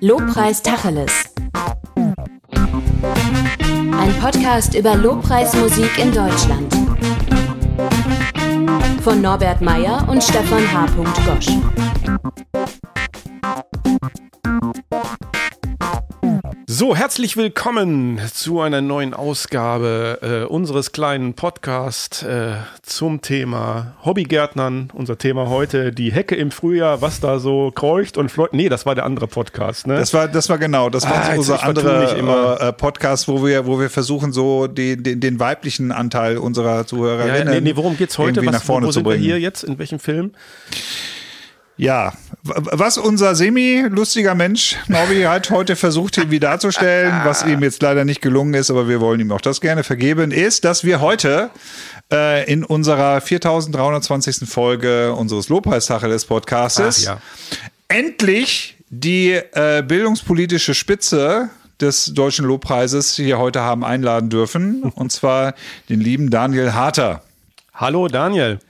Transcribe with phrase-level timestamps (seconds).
[0.00, 1.12] Lobpreis Tacheles.
[3.92, 6.74] Ein Podcast über Lobpreismusik in Deutschland.
[9.02, 10.86] Von Norbert Meyer und Stefan H.
[11.26, 11.48] Gosch.
[16.76, 24.90] So, herzlich willkommen zu einer neuen Ausgabe äh, unseres kleinen Podcasts äh, zum Thema Hobbygärtnern.
[24.92, 28.54] Unser Thema heute, die Hecke im Frühjahr, was da so kreucht und fleut.
[28.54, 29.94] Nee, das war der andere Podcast, ne?
[29.94, 33.78] Das war, das war genau, das war Ah, unser anderer äh, Podcast, wo wir, wo
[33.78, 38.18] wir versuchen, so den, den, den weiblichen Anteil unserer ja, Zuhörerinnen nee, nee, worum geht's
[38.18, 38.44] heute?
[38.44, 39.22] Was, nach vorne wo zu sind wir bringen.
[39.22, 39.62] hier jetzt?
[39.62, 40.32] In welchem Film?
[41.76, 42.12] Ja,
[42.44, 48.22] was unser semi-lustiger Mensch Norbi hat heute versucht irgendwie darzustellen, was ihm jetzt leider nicht
[48.22, 51.50] gelungen ist, aber wir wollen ihm auch das gerne vergeben, ist, dass wir heute
[52.12, 54.48] äh, in unserer 4320.
[54.48, 57.18] Folge unseres Lobpreistacheles Podcastes Ach, ja.
[57.88, 65.54] endlich die äh, bildungspolitische Spitze des Deutschen Lobpreises hier heute haben einladen dürfen, und zwar
[65.88, 67.22] den lieben Daniel Harter.
[67.74, 68.60] Hallo Daniel.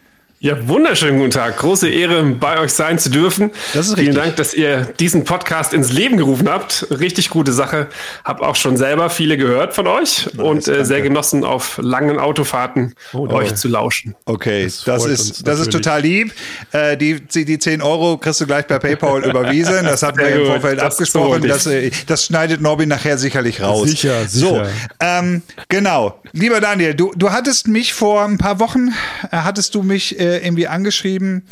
[0.44, 1.56] Ja, wunderschönen guten Tag.
[1.56, 3.50] Große Ehre, bei euch sein zu dürfen.
[3.72, 4.22] Das ist Vielen richtig.
[4.24, 6.86] Dank, dass ihr diesen Podcast ins Leben gerufen habt.
[6.90, 7.86] Richtig gute Sache.
[8.26, 12.94] Hab auch schon selber viele gehört von euch und äh, sehr genossen, auf langen Autofahrten
[13.14, 14.16] Oh, euch zu lauschen.
[14.26, 16.34] Okay, Das das, ist, das ist total lieb.
[16.72, 19.82] Äh, die, die, die 10 Euro kriegst du gleich per PayPal überwiesen.
[19.84, 21.40] Das hatten wir im Vorfeld das abgesprochen.
[21.40, 23.88] so Das, äh, das schneidet Norbi nachher sicherlich raus.
[23.88, 24.68] Sicher, So, sicher.
[25.00, 26.20] ähm, genau.
[26.32, 28.88] Lieber Daniel, du, du hattest mich vor ein paar Wochen,
[29.30, 31.44] äh, hattest du mich äh, irgendwie angeschrieben.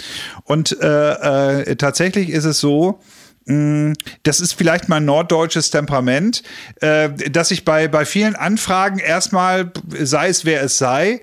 [0.45, 3.01] Und äh, äh, tatsächlich ist es so,
[3.47, 6.43] mh, das ist vielleicht mein norddeutsches Temperament,
[6.81, 11.21] äh, dass ich bei, bei vielen Anfragen erstmal, sei es wer es sei,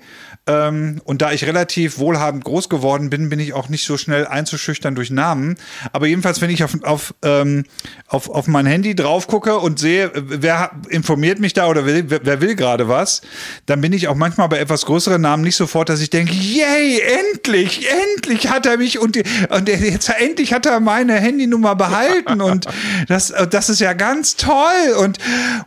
[0.50, 4.26] ähm, und da ich relativ wohlhabend groß geworden bin, bin ich auch nicht so schnell
[4.26, 5.56] einzuschüchtern durch Namen.
[5.92, 7.64] Aber jedenfalls, wenn ich auf, auf, ähm,
[8.08, 12.40] auf, auf mein Handy drauf gucke und sehe, wer informiert mich da oder wer, wer
[12.40, 13.22] will gerade was,
[13.66, 17.00] dann bin ich auch manchmal bei etwas größeren Namen nicht sofort, dass ich denke, yay,
[17.32, 17.86] endlich,
[18.16, 22.40] endlich hat er mich und, die, und jetzt endlich hat er meine Handynummer behalten.
[22.50, 22.66] Und
[23.08, 24.94] das, das ist ja ganz toll.
[24.98, 25.18] Und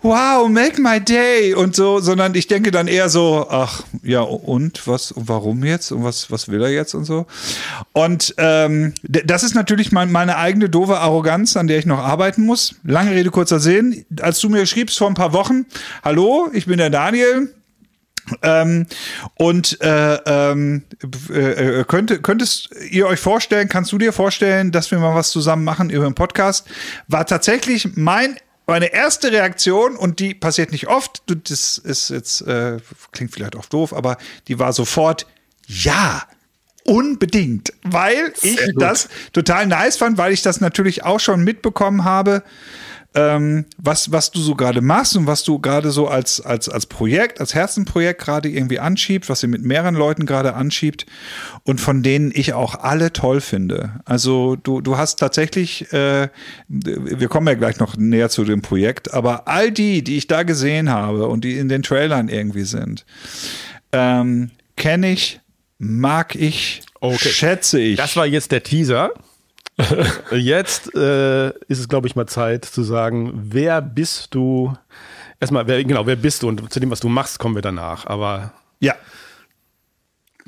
[0.01, 1.53] wow, make my day.
[1.53, 5.91] Und so, sondern ich denke dann eher so, ach ja und was und warum jetzt
[5.91, 7.25] und was was will er jetzt und so
[7.93, 12.45] und ähm, das ist natürlich mein, meine eigene doofe Arroganz, an der ich noch arbeiten
[12.45, 12.75] muss.
[12.83, 14.05] Lange Rede kurzer Sinn.
[14.21, 15.65] Als du mir schriebst vor ein paar Wochen,
[16.03, 17.53] hallo, ich bin der Daniel.
[18.41, 18.87] Ähm,
[19.35, 20.83] und äh, ähm,
[21.29, 25.29] äh, äh, könnte, könntest ihr euch vorstellen, kannst du dir vorstellen, dass wir mal was
[25.29, 26.65] zusammen machen über den Podcast?
[27.09, 32.77] War tatsächlich mein meine erste Reaktion, und die passiert nicht oft, das ist jetzt, äh,
[33.11, 35.27] klingt vielleicht auch doof, aber die war sofort,
[35.67, 36.23] ja,
[36.85, 42.43] unbedingt, weil ich das total nice fand, weil ich das natürlich auch schon mitbekommen habe,
[43.15, 46.85] ähm, was, was du so gerade machst und was du gerade so als, als, als
[46.85, 51.05] Projekt, als Herzenprojekt gerade irgendwie anschiebst, was ihr mit mehreren Leuten gerade anschiebt
[51.63, 54.01] und von denen ich auch alle toll finde.
[54.05, 56.29] Also du, du hast tatsächlich, äh,
[56.67, 60.43] wir kommen ja gleich noch näher zu dem Projekt, aber all die, die ich da
[60.43, 63.05] gesehen habe und die in den Trailern irgendwie sind,
[63.91, 65.39] ähm, kenne ich,
[65.77, 67.29] mag ich, Okay.
[67.29, 67.97] schätze ich.
[67.97, 69.11] Das war jetzt der Teaser.
[70.31, 74.73] Jetzt äh, ist es, glaube ich, mal Zeit zu sagen, wer bist du?
[75.39, 76.47] Erstmal, wer, genau, wer bist du?
[76.47, 78.05] Und zu dem, was du machst, kommen wir danach.
[78.05, 78.95] Aber ja.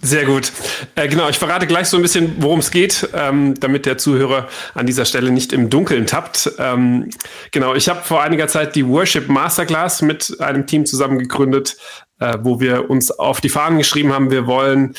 [0.02, 0.52] Sehr gut.
[0.96, 4.50] Äh, genau, ich verrate gleich so ein bisschen, worum es geht, ähm, damit der Zuhörer
[4.74, 6.52] an dieser Stelle nicht im Dunkeln tappt.
[6.60, 7.10] Ähm,
[7.52, 11.78] genau, ich habe vor einiger Zeit die Worship Masterclass mit einem Team zusammen gegründet,
[12.20, 14.96] äh, wo wir uns auf die Fahnen geschrieben haben, wir wollen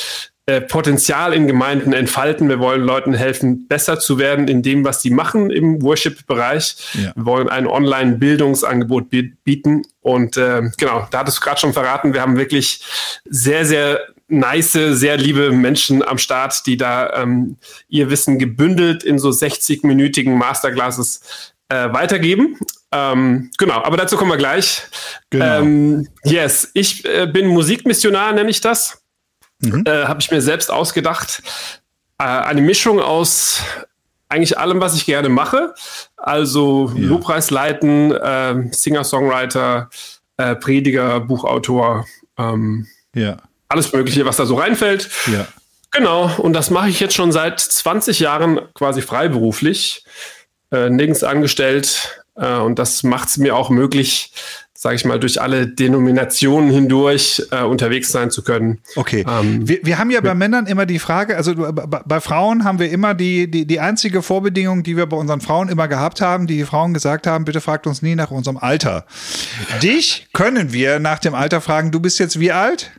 [0.49, 2.49] äh, Potenzial in Gemeinden entfalten.
[2.49, 6.77] Wir wollen Leuten helfen, besser zu werden in dem, was sie machen im Worship-Bereich.
[6.95, 7.13] Ja.
[7.17, 9.83] Wir wollen ein Online-Bildungsangebot bi- bieten.
[10.01, 12.81] Und äh, genau, da hattest du gerade schon verraten, wir haben wirklich
[13.25, 17.57] sehr, sehr nice, sehr liebe Menschen am Start, die da ähm,
[17.89, 21.21] ihr Wissen gebündelt in so 60-minütigen Masterclasses
[21.69, 22.57] äh, weitergeben.
[22.93, 24.83] Ähm, genau, aber dazu kommen wir gleich.
[25.31, 25.61] Genau.
[25.61, 29.03] Ähm, yes, ich äh, bin Musikmissionar, nenne ich das.
[29.63, 31.43] Äh, Habe ich mir selbst ausgedacht.
[32.19, 33.61] Äh, eine Mischung aus
[34.29, 35.75] eigentlich allem, was ich gerne mache.
[36.17, 37.09] Also Ja.
[37.09, 39.89] Lobpreis leiten, äh, Singer-Songwriter,
[40.61, 42.05] Prediger, Buchautor,
[42.37, 43.39] ähm, Ja.
[43.69, 45.09] alles Mögliche, was da so reinfällt.
[45.33, 45.47] Ja.
[45.93, 50.05] Genau, und das mache ich jetzt schon seit 20 Jahren quasi freiberuflich,
[50.71, 52.23] äh, nirgends angestellt.
[52.35, 54.33] Äh, und das macht es mir auch möglich,
[54.77, 58.79] sage ich mal, durch alle Denominationen hindurch äh, unterwegs sein zu können.
[58.95, 59.25] Okay.
[59.29, 62.79] Ähm, wir, wir haben ja bei Männern immer die Frage, also bei, bei Frauen haben
[62.79, 66.47] wir immer die, die, die einzige Vorbedingung, die wir bei unseren Frauen immer gehabt haben,
[66.47, 69.07] die, die Frauen gesagt haben, bitte fragt uns nie nach unserem Alter.
[69.83, 72.91] Dich können wir nach dem Alter fragen, du bist jetzt wie alt?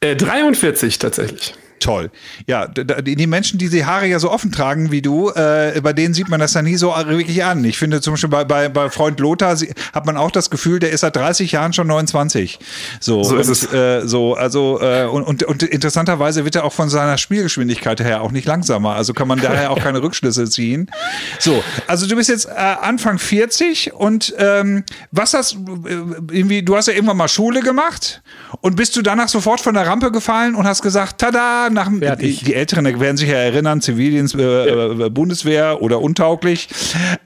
[0.00, 2.10] Äh, 43 tatsächlich toll.
[2.46, 6.14] Ja, die Menschen, die die Haare ja so offen tragen wie du, äh, bei denen
[6.14, 7.64] sieht man das ja nie so wirklich an.
[7.64, 9.56] Ich finde zum Beispiel bei, bei, bei Freund Lothar
[9.92, 12.58] hat man auch das Gefühl, der ist seit 30 Jahren schon 29.
[13.00, 13.72] So, so ist und, es.
[13.72, 18.22] Äh, so, also, äh, und, und, und interessanterweise wird er auch von seiner Spielgeschwindigkeit her
[18.22, 18.94] auch nicht langsamer.
[18.94, 20.90] Also kann man daher auch keine Rückschlüsse ziehen.
[21.38, 25.92] So, also du bist jetzt äh, Anfang 40 und ähm, was hast äh,
[26.30, 28.22] irgendwie, du hast ja irgendwann mal Schule gemacht
[28.60, 32.36] und bist du danach sofort von der Rampe gefallen und hast gesagt, tada, nach die,
[32.36, 36.68] die, Älteren werden sich ja erinnern, Zivildienst, äh, äh, Bundeswehr oder untauglich.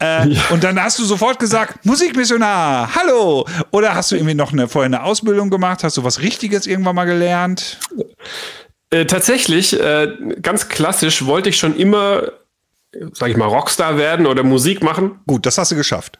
[0.00, 0.40] Äh, ja.
[0.50, 3.46] Und dann hast du sofort gesagt, Musikmissionar, hallo.
[3.70, 5.84] Oder hast du irgendwie noch eine, vorher eine Ausbildung gemacht?
[5.84, 7.78] Hast du was Richtiges irgendwann mal gelernt?
[8.90, 10.08] Äh, tatsächlich, äh,
[10.42, 12.22] ganz klassisch wollte ich schon immer,
[13.12, 15.20] sag ich mal, Rockstar werden oder Musik machen.
[15.26, 16.18] Gut, das hast du geschafft.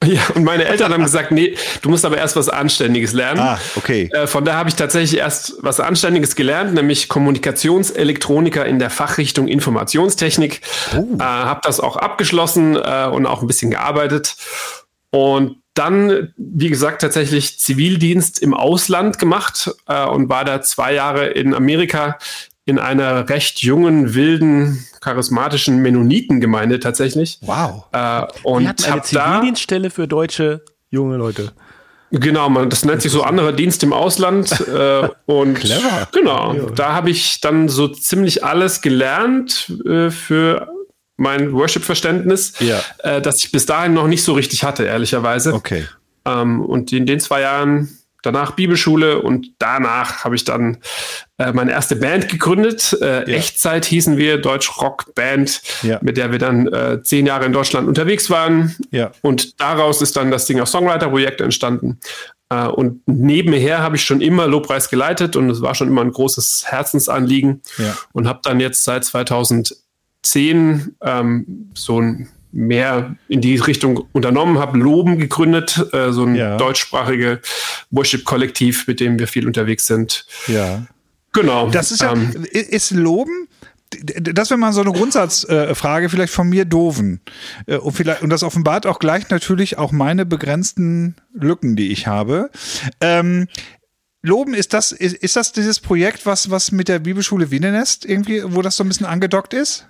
[0.04, 3.40] Ja, und meine Eltern haben gesagt, nee, du musst aber erst was Anständiges lernen.
[3.40, 4.08] Ah, okay.
[4.12, 9.48] Äh, von daher habe ich tatsächlich erst was Anständiges gelernt, nämlich Kommunikationselektroniker in der Fachrichtung
[9.48, 10.60] Informationstechnik.
[10.94, 11.16] Uh.
[11.18, 14.36] Äh, habe das auch abgeschlossen äh, und auch ein bisschen gearbeitet.
[15.10, 21.26] Und dann, wie gesagt, tatsächlich Zivildienst im Ausland gemacht äh, und war da zwei Jahre
[21.26, 22.18] in Amerika
[22.66, 27.38] in einer recht jungen, wilden, charismatischen Mennonitengemeinde tatsächlich.
[27.42, 27.84] Wow.
[27.92, 31.52] Äh, und hatten eine Zivildienststelle für deutsche junge Leute.
[32.10, 34.50] Genau, man, das nennt sich so anderer Dienst im Ausland.
[34.66, 36.08] Äh, und Clever.
[36.12, 40.68] Genau, da habe ich dann so ziemlich alles gelernt äh, für
[41.16, 42.80] mein Worship-Verständnis, ja.
[42.98, 45.54] äh, das ich bis dahin noch nicht so richtig hatte, ehrlicherweise.
[45.54, 45.86] Okay.
[46.26, 47.95] Ähm, und in den zwei Jahren
[48.26, 50.78] danach Bibelschule und danach habe ich dann
[51.38, 52.96] äh, meine erste Band gegründet.
[53.00, 53.36] Äh, ja.
[53.36, 55.98] Echtzeit hießen wir, Deutsch-Rock-Band, ja.
[56.02, 58.74] mit der wir dann äh, zehn Jahre in Deutschland unterwegs waren.
[58.90, 59.12] Ja.
[59.22, 62.00] Und daraus ist dann das Singer-Songwriter-Projekt entstanden.
[62.50, 66.12] Äh, und nebenher habe ich schon immer Lobpreis geleitet und es war schon immer ein
[66.12, 67.62] großes Herzensanliegen.
[68.12, 74.78] Und habe dann jetzt seit 2010 ähm, so ein mehr in die Richtung unternommen, habe
[74.78, 76.56] Loben gegründet, äh, so ein ja.
[76.56, 77.40] deutschsprachige
[77.90, 80.26] Worship-Kollektiv, mit dem wir viel unterwegs sind.
[80.48, 80.86] Ja.
[81.32, 81.68] Genau.
[81.68, 83.48] Das ist ja, ähm, ist Loben
[84.02, 87.20] das wäre mal so eine Grundsatzfrage, vielleicht von mir doofen.
[87.66, 92.06] Äh, und, vielleicht, und das offenbart auch gleich natürlich auch meine begrenzten Lücken, die ich
[92.06, 92.50] habe.
[93.00, 93.46] Ähm,
[94.22, 98.42] Loben, ist das, ist, ist das dieses Projekt, was, was mit der Bibelschule Wienenest irgendwie,
[98.44, 99.86] wo das so ein bisschen angedockt ist?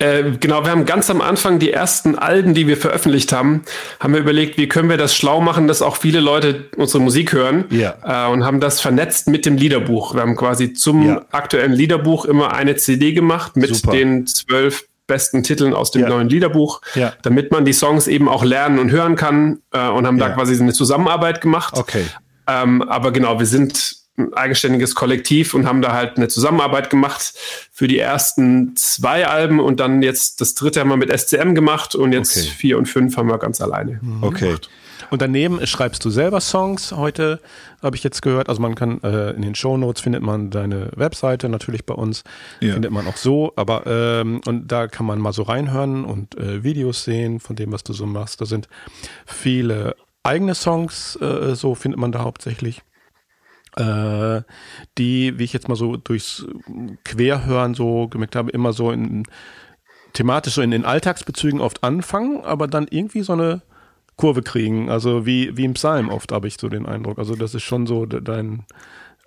[0.00, 3.62] Äh, genau, wir haben ganz am Anfang die ersten Alben, die wir veröffentlicht haben,
[4.00, 7.34] haben wir überlegt, wie können wir das schlau machen, dass auch viele Leute unsere Musik
[7.34, 7.94] hören ja.
[8.02, 10.14] äh, und haben das vernetzt mit dem Liederbuch.
[10.14, 11.22] Wir haben quasi zum ja.
[11.32, 13.92] aktuellen Liederbuch immer eine CD gemacht mit Super.
[13.92, 16.08] den zwölf besten Titeln aus dem ja.
[16.08, 17.12] neuen Liederbuch, ja.
[17.22, 20.58] damit man die Songs eben auch lernen und hören kann äh, und haben da quasi
[20.58, 21.76] eine Zusammenarbeit gemacht.
[21.76, 22.04] Okay.
[22.46, 27.34] Ähm, aber genau, wir sind ein eigenständiges Kollektiv und haben da halt eine Zusammenarbeit gemacht
[27.72, 31.94] für die ersten zwei Alben und dann jetzt das dritte haben wir mit SCM gemacht
[31.94, 32.46] und jetzt okay.
[32.46, 33.98] vier und fünf haben wir ganz alleine.
[34.02, 34.22] Mhm.
[34.22, 34.46] Okay.
[34.46, 34.70] Gemacht.
[35.10, 37.40] Und daneben schreibst du selber Songs heute,
[37.82, 38.48] habe ich jetzt gehört.
[38.48, 42.22] Also man kann äh, in den Show Notes findet man deine Webseite natürlich bei uns,
[42.60, 42.74] ja.
[42.74, 46.62] findet man auch so, aber ähm, und da kann man mal so reinhören und äh,
[46.62, 48.40] Videos sehen von dem, was du so machst.
[48.40, 48.68] Da sind
[49.26, 52.82] viele eigene Songs, äh, so findet man da hauptsächlich
[53.76, 56.44] die, wie ich jetzt mal so durchs
[57.04, 59.24] Querhören so gemerkt habe, immer so in
[60.12, 63.62] thematisch so in den Alltagsbezügen oft anfangen, aber dann irgendwie so eine
[64.16, 64.90] Kurve kriegen.
[64.90, 67.18] Also wie, wie im Psalm oft habe ich so den Eindruck.
[67.18, 68.66] Also das ist schon so dein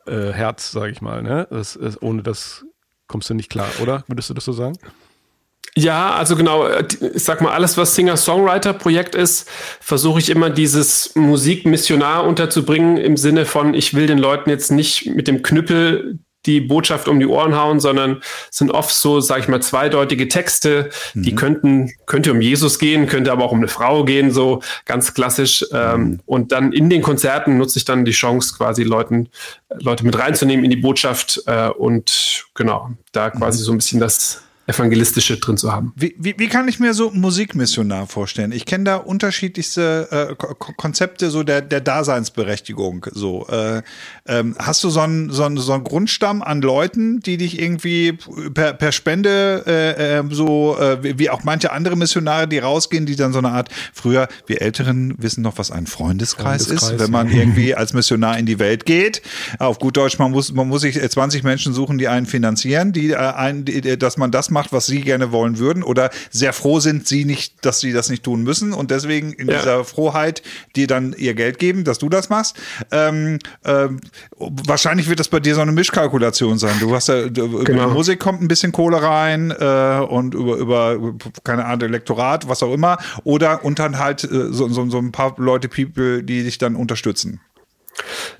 [0.05, 1.23] äh, Herz, sage ich mal.
[1.23, 1.47] Ne?
[1.49, 2.65] Das, das, ohne das
[3.07, 4.03] kommst du nicht klar, oder?
[4.07, 4.77] Würdest du das so sagen?
[5.75, 11.15] Ja, also genau, äh, ich sag mal, alles, was Singer-Songwriter-Projekt ist, versuche ich immer dieses
[11.15, 16.59] Musikmissionar unterzubringen im Sinne von, ich will den Leuten jetzt nicht mit dem Knüppel die
[16.61, 21.23] Botschaft um die Ohren hauen, sondern sind oft so, sag ich mal, zweideutige Texte, mhm.
[21.23, 25.13] die könnten, könnte um Jesus gehen, könnte aber auch um eine Frau gehen, so ganz
[25.13, 25.65] klassisch.
[25.71, 26.19] Ähm, mhm.
[26.25, 29.29] und dann in den Konzerten nutze ich dann die Chance, quasi Leuten,
[29.79, 33.63] Leute mit reinzunehmen in die Botschaft äh, und genau, da quasi mhm.
[33.63, 35.91] so ein bisschen das evangelistische drin zu haben.
[35.95, 38.53] Wie, wie, wie kann ich mir so Musikmissionar vorstellen?
[38.53, 43.05] Ich kenne da unterschiedlichste äh, Konzepte so der, der Daseinsberechtigung.
[43.11, 43.81] So, äh,
[44.25, 48.13] ähm, hast du so einen, so, einen, so einen Grundstamm an Leuten, die dich irgendwie
[48.53, 53.17] per, per Spende äh, äh so äh, wie auch manche andere Missionare, die rausgehen, die
[53.17, 57.11] dann so eine Art früher wir Älteren wissen noch, was ein Freundeskreis, Freundeskreis ist, wenn
[57.11, 57.39] man ja.
[57.39, 59.21] irgendwie als Missionar in die Welt geht.
[59.59, 63.11] Auf gut Deutsch, man muss man muss sich 20 Menschen suchen, die einen finanzieren, die,
[63.11, 66.79] äh, ein, die, dass man das macht, was sie gerne wollen würden oder sehr froh
[66.79, 69.57] sind, sie nicht, dass sie das nicht tun müssen und deswegen in ja.
[69.57, 70.41] dieser Frohheit
[70.75, 72.55] dir dann ihr Geld geben, dass du das machst.
[72.91, 73.99] Ähm, ähm,
[74.37, 76.75] wahrscheinlich wird das bei dir so eine Mischkalkulation sein.
[76.79, 77.61] Du hast ja genau.
[77.61, 82.63] über Musik kommt ein bisschen Kohle rein äh, und über, über keine Ahnung Elektorat, was
[82.63, 86.43] auch immer, oder und dann halt äh, so, so, so ein paar Leute, People, die
[86.43, 87.39] dich dann unterstützen.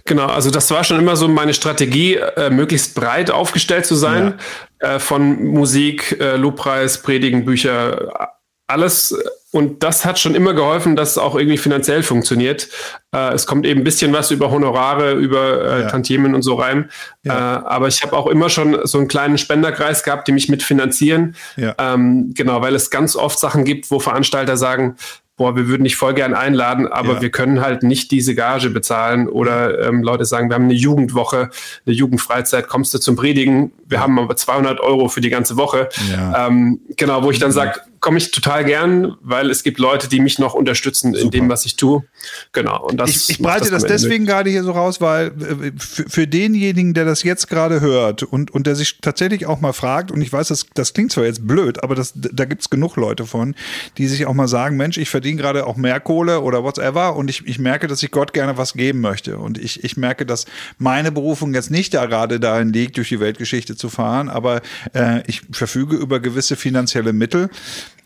[0.06, 4.40] Genau, also das war schon immer so meine Strategie, äh, möglichst breit aufgestellt zu sein,
[4.82, 4.96] ja.
[4.96, 8.32] äh, von Musik, äh, Lobpreis, Predigen, Bücher,
[8.68, 9.16] alles.
[9.52, 12.70] Und das hat schon immer geholfen, dass es auch irgendwie finanziell funktioniert.
[13.14, 15.88] Äh, es kommt eben ein bisschen was über Honorare, über äh, ja.
[15.90, 16.90] Tantiemen und so rein.
[17.22, 17.34] Ja.
[17.34, 21.36] Äh, aber ich habe auch immer schon so einen kleinen Spenderkreis gehabt, die mich mitfinanzieren.
[21.56, 21.76] Ja.
[21.78, 24.96] Ähm, genau, weil es ganz oft Sachen gibt, wo Veranstalter sagen,
[25.36, 27.22] boah, wir würden dich voll gern einladen, aber ja.
[27.22, 29.28] wir können halt nicht diese Gage bezahlen.
[29.28, 31.50] Oder ähm, Leute sagen, wir haben eine Jugendwoche,
[31.86, 34.04] eine Jugendfreizeit, kommst du zum Predigen, wir ja.
[34.04, 35.90] haben aber 200 Euro für die ganze Woche.
[36.12, 36.48] Ja.
[36.48, 40.20] Ähm, genau, wo ich dann sage, komme ich total gern, weil es gibt Leute, die
[40.20, 41.24] mich noch unterstützen Super.
[41.24, 42.04] in dem, was ich tue.
[42.52, 42.86] Genau.
[42.86, 46.10] Und das ich, ich breite das, das deswegen gerade hier so raus, weil äh, für,
[46.10, 50.12] für, denjenigen, der das jetzt gerade hört und, und der sich tatsächlich auch mal fragt,
[50.12, 52.98] und ich weiß, das, das klingt zwar jetzt blöd, aber das, da gibt es genug
[52.98, 53.56] Leute von,
[53.98, 57.30] die sich auch mal sagen, Mensch, ich verdiene gerade auch mehr Kohle oder whatever und
[57.30, 59.38] ich, ich merke, dass ich Gott gerne was geben möchte.
[59.38, 60.46] Und ich, ich merke, dass
[60.78, 64.62] meine Berufung jetzt nicht da gerade darin liegt, durch die Weltgeschichte zu fahren, aber
[64.94, 67.50] äh, ich verfüge über gewisse finanzielle Mittel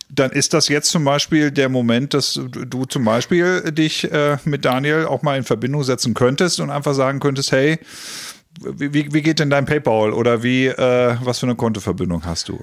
[0.09, 4.65] dann ist das jetzt zum Beispiel der Moment, dass du zum Beispiel dich äh, mit
[4.65, 7.79] Daniel auch mal in Verbindung setzen könntest und einfach sagen könntest, hey,
[8.61, 12.59] wie, wie geht denn dein PayPal oder wie, äh, was für eine Kontoverbindung hast du?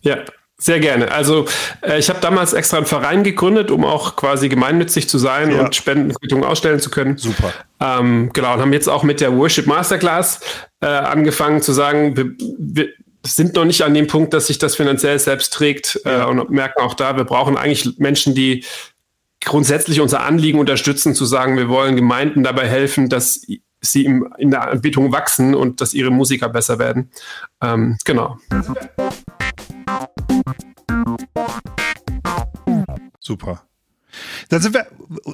[0.00, 0.18] Ja,
[0.58, 1.10] sehr gerne.
[1.10, 1.46] Also
[1.82, 5.60] äh, ich habe damals extra einen Verein gegründet, um auch quasi gemeinnützig zu sein ja.
[5.60, 7.18] und Spendenquittungen ausstellen zu können.
[7.18, 7.52] Super.
[7.80, 10.40] Ähm, genau, und haben jetzt auch mit der Worship Masterclass
[10.80, 12.26] äh, angefangen zu sagen, wir,
[12.58, 12.88] wir,
[13.24, 16.80] sind noch nicht an dem Punkt, dass sich das finanziell selbst trägt äh, und merken
[16.80, 18.64] auch da, wir brauchen eigentlich Menschen, die
[19.44, 23.46] grundsätzlich unser Anliegen unterstützen, zu sagen, wir wollen Gemeinden dabei helfen, dass
[23.80, 27.10] sie im, in der Anbetung wachsen und dass ihre Musiker besser werden.
[27.60, 28.38] Ähm, genau.
[33.18, 33.62] Super.
[34.48, 34.86] Dann sind wir,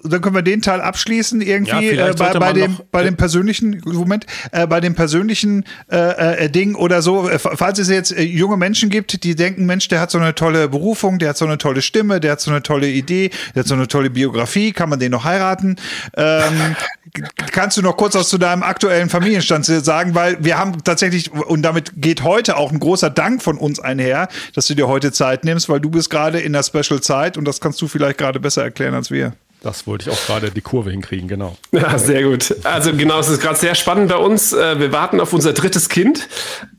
[0.04, 3.16] dann können wir den Teil abschließen irgendwie ja, äh, bei, bei dem noch, bei dem
[3.16, 7.28] persönlichen Moment, äh, bei dem persönlichen äh, äh, Ding oder so.
[7.28, 10.34] Äh, falls es jetzt äh, junge Menschen gibt, die denken, Mensch, der hat so eine
[10.34, 13.60] tolle Berufung, der hat so eine tolle Stimme, der hat so eine tolle Idee, der
[13.60, 15.76] hat so eine tolle Biografie, kann man den noch heiraten?
[16.16, 16.76] Ähm,
[17.52, 21.62] kannst du noch kurz was zu deinem aktuellen Familienstand sagen, weil wir haben tatsächlich und
[21.62, 25.44] damit geht heute auch ein großer Dank von uns einher, dass du dir heute Zeit
[25.44, 28.40] nimmst, weil du bist gerade in der Special Zeit und das kannst du vielleicht gerade
[28.40, 29.32] besser erklären als wir.
[29.60, 31.56] Das wollte ich auch gerade die Kurve hinkriegen, genau.
[31.72, 32.54] Ja, sehr gut.
[32.62, 34.52] Also genau, es ist gerade sehr spannend bei uns.
[34.52, 36.28] Äh, wir warten auf unser drittes Kind.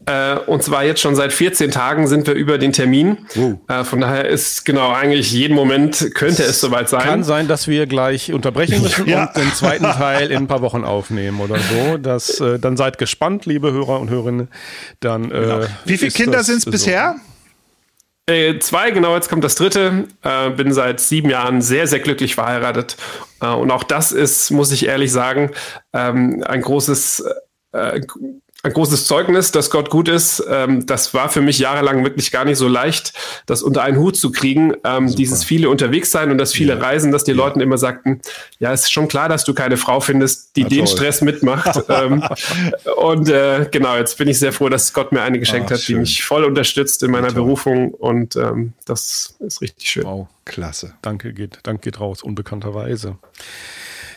[0.06, 3.18] Äh, und zwar jetzt schon seit 14 Tagen sind wir über den Termin.
[3.38, 3.56] Oh.
[3.84, 7.02] Von daher ist genau eigentlich jeden Moment könnte es soweit sein.
[7.02, 9.26] Kann sein, dass wir gleich unterbrechen müssen ja.
[9.26, 11.98] und den zweiten Teil in ein paar Wochen aufnehmen oder so.
[11.98, 14.48] Das, dann seid gespannt, liebe Hörer und Hörerinnen.
[15.02, 15.62] Dann, genau.
[15.86, 17.18] Wie viele Kinder sind es bisher?
[18.30, 20.08] Äh, zwei, genau, jetzt kommt das dritte.
[20.22, 22.96] Äh, bin seit sieben Jahren sehr, sehr glücklich verheiratet.
[23.42, 25.50] Äh, und auch das ist, muss ich ehrlich sagen,
[25.94, 27.24] ähm, ein großes
[27.72, 28.02] äh,
[28.62, 30.44] ein großes Zeugnis, dass Gott gut ist.
[30.50, 33.14] Ähm, das war für mich jahrelang wirklich gar nicht so leicht,
[33.46, 34.74] das unter einen Hut zu kriegen.
[34.84, 36.80] Ähm, dieses viele unterwegs sein und das viele ja.
[36.80, 37.38] Reisen, dass die ja.
[37.38, 38.22] Leuten immer sagten,
[38.60, 41.84] ja, es ist schon klar, dass du keine Frau findest, die ja, den Stress mitmacht.
[41.90, 42.22] ähm,
[42.98, 45.82] und äh, genau, jetzt bin ich sehr froh, dass Gott mir eine geschenkt Ach, hat,
[45.82, 45.96] schön.
[45.96, 47.94] die mich voll unterstützt in meiner Berufung.
[47.94, 50.04] Und ähm, das ist richtig schön.
[50.04, 50.96] Wow, klasse.
[51.02, 53.18] Danke geht, danke geht raus, unbekannterweise.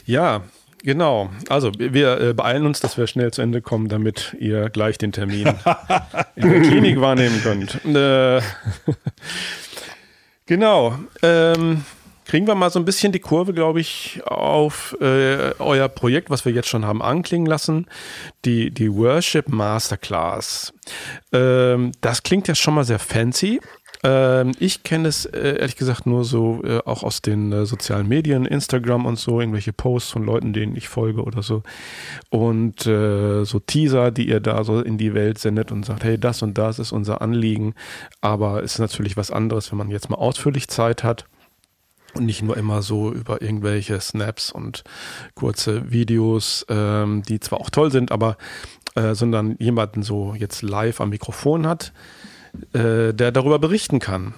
[0.05, 0.43] Ja,
[0.83, 1.31] Genau.
[1.49, 5.13] Also wir äh, beeilen uns, dass wir schnell zu Ende kommen, damit ihr gleich den
[5.13, 5.47] Termin
[6.35, 7.85] in der Klinik wahrnehmen könnt.
[7.85, 8.41] Äh,
[10.47, 10.99] genau.
[11.23, 11.85] Ähm,
[12.25, 16.45] kriegen wir mal so ein bisschen die Kurve, glaube ich, auf äh, euer Projekt, was
[16.45, 17.87] wir jetzt schon haben anklingen lassen.
[18.45, 20.73] Die, die Worship Masterclass.
[21.33, 23.61] Ähm, das klingt ja schon mal sehr fancy.
[24.05, 28.09] Ähm, ich kenne es äh, ehrlich gesagt nur so äh, auch aus den äh, sozialen
[28.09, 31.63] Medien, Instagram und so, irgendwelche Posts von Leuten, denen ich folge oder so.
[32.29, 36.19] Und äh, so Teaser, die ihr da so in die Welt sendet und sagt, hey,
[36.19, 37.75] das und das ist unser Anliegen.
[38.21, 41.27] Aber es ist natürlich was anderes, wenn man jetzt mal ausführlich Zeit hat.
[42.15, 44.85] Und nicht nur immer so über irgendwelche Snaps und
[45.35, 48.37] kurze Videos, ähm, die zwar auch toll sind, aber
[48.95, 51.95] äh, sondern jemanden so jetzt live am Mikrofon hat,
[52.73, 54.35] äh, der darüber berichten kann.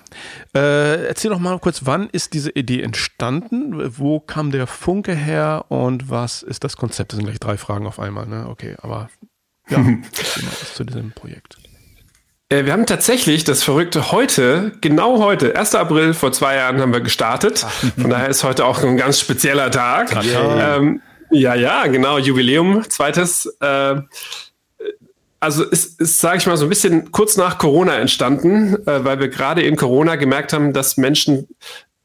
[0.54, 3.99] Äh, erzähl doch mal kurz, wann ist diese Idee entstanden?
[3.99, 7.12] Wo kam der Funke her und was ist das Konzept?
[7.12, 8.47] Das sind gleich drei Fragen auf einmal, ne?
[8.49, 9.09] Okay, aber
[9.68, 9.78] ja,
[10.61, 11.56] was zu diesem Projekt.
[12.49, 15.75] Äh, wir haben tatsächlich das Verrückte heute, genau heute, 1.
[15.75, 17.66] April vor zwei Jahren haben wir gestartet.
[17.99, 20.14] Von daher ist heute auch ein ganz spezieller Tag.
[20.25, 23.47] Ähm, ja, ja, genau, Jubiläum, zweites.
[23.61, 23.97] Äh,
[25.44, 29.20] also ist, ist sage ich mal, so ein bisschen kurz nach Corona entstanden, äh, weil
[29.20, 31.48] wir gerade in Corona gemerkt haben, dass Menschen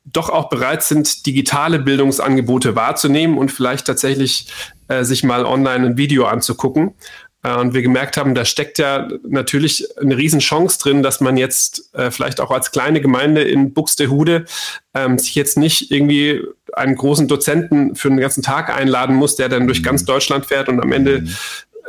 [0.03, 4.47] doch auch bereit sind, digitale Bildungsangebote wahrzunehmen und vielleicht tatsächlich
[4.89, 6.95] äh, sich mal online ein Video anzugucken.
[7.41, 11.93] Äh, und wir gemerkt haben, da steckt ja natürlich eine Riesenchance drin, dass man jetzt
[11.93, 14.45] äh, vielleicht auch als kleine Gemeinde in Buxtehude
[14.93, 16.41] ähm, sich jetzt nicht irgendwie
[16.73, 20.67] einen großen Dozenten für den ganzen Tag einladen muss, der dann durch ganz Deutschland fährt
[20.67, 21.35] und am Ende mhm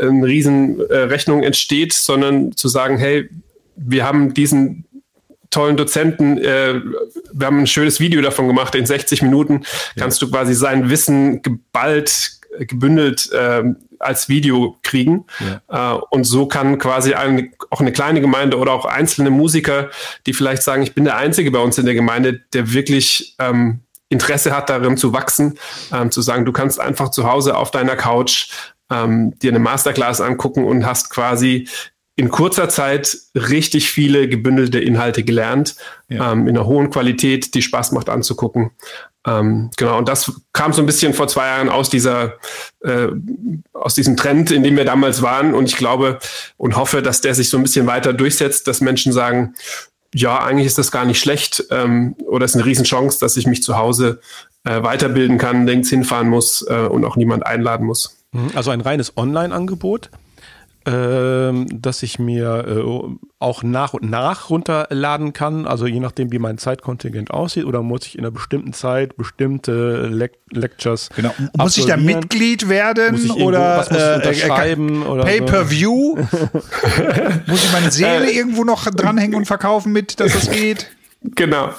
[0.01, 3.29] eine riesen äh, Rechnung entsteht, sondern zu sagen, hey,
[3.77, 4.85] wir haben diesen
[5.51, 6.81] tollen Dozenten, äh,
[7.33, 9.63] wir haben ein schönes Video davon gemacht, in 60 Minuten
[9.95, 10.03] ja.
[10.03, 13.65] kannst du quasi sein Wissen geballt, gebündelt äh,
[13.99, 15.27] als Video kriegen.
[15.69, 15.97] Ja.
[15.97, 19.91] Äh, und so kann quasi eine, auch eine kleine Gemeinde oder auch einzelne Musiker,
[20.27, 23.81] die vielleicht sagen, ich bin der Einzige bei uns in der Gemeinde, der wirklich ähm,
[24.09, 25.59] Interesse hat, darin zu wachsen,
[25.93, 28.51] ähm, zu sagen, du kannst einfach zu Hause auf deiner Couch
[28.91, 31.69] ähm, dir eine Masterclass angucken und hast quasi
[32.17, 35.77] in kurzer Zeit richtig viele gebündelte Inhalte gelernt,
[36.09, 36.33] ja.
[36.33, 38.73] ähm, in einer hohen Qualität, die Spaß macht anzugucken.
[39.27, 42.35] Ähm, genau, und das kam so ein bisschen vor zwei Jahren aus dieser,
[42.83, 43.09] äh,
[43.73, 45.55] aus diesem Trend, in dem wir damals waren.
[45.55, 46.19] Und ich glaube
[46.57, 49.55] und hoffe, dass der sich so ein bisschen weiter durchsetzt, dass Menschen sagen,
[50.15, 53.63] ja, eigentlich ist das gar nicht schlecht ähm, oder ist eine Riesenchance, dass ich mich
[53.63, 54.21] zu Hause
[54.65, 58.20] äh, weiterbilden kann, nirgends hinfahren muss äh, und auch niemand einladen muss.
[58.33, 60.11] Mhm, also ein reines Online-Angebot,
[60.87, 66.39] ähm, dass ich mir äh, auch nach und nach runterladen kann, also je nachdem, wie
[66.39, 71.11] mein Zeitkontingent aussieht, oder muss ich in einer bestimmten Zeit bestimmte Le Lectures.
[71.15, 71.35] Genau.
[71.57, 75.03] Muss ich da Mitglied werden muss ich oder was muss ich äh, unterschreiben?
[75.03, 76.17] Äh, Pay-per-View?
[77.47, 80.91] muss ich meine Seele irgendwo noch dranhängen und verkaufen mit, dass das geht?
[81.23, 81.75] Genau.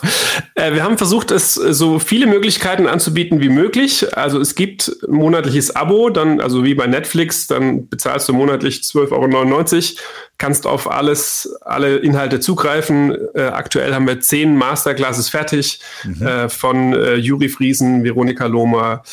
[0.54, 4.16] Äh, wir haben versucht, es so viele Möglichkeiten anzubieten wie möglich.
[4.16, 9.14] Also es gibt monatliches Abo, dann, also wie bei Netflix, dann bezahlst du monatlich 12,99
[9.14, 10.02] Euro,
[10.38, 13.18] kannst auf alles, alle Inhalte zugreifen.
[13.34, 16.26] Äh, aktuell haben wir zehn Masterclasses fertig mhm.
[16.26, 19.04] äh, von Juri Friesen, Veronika Lohmer,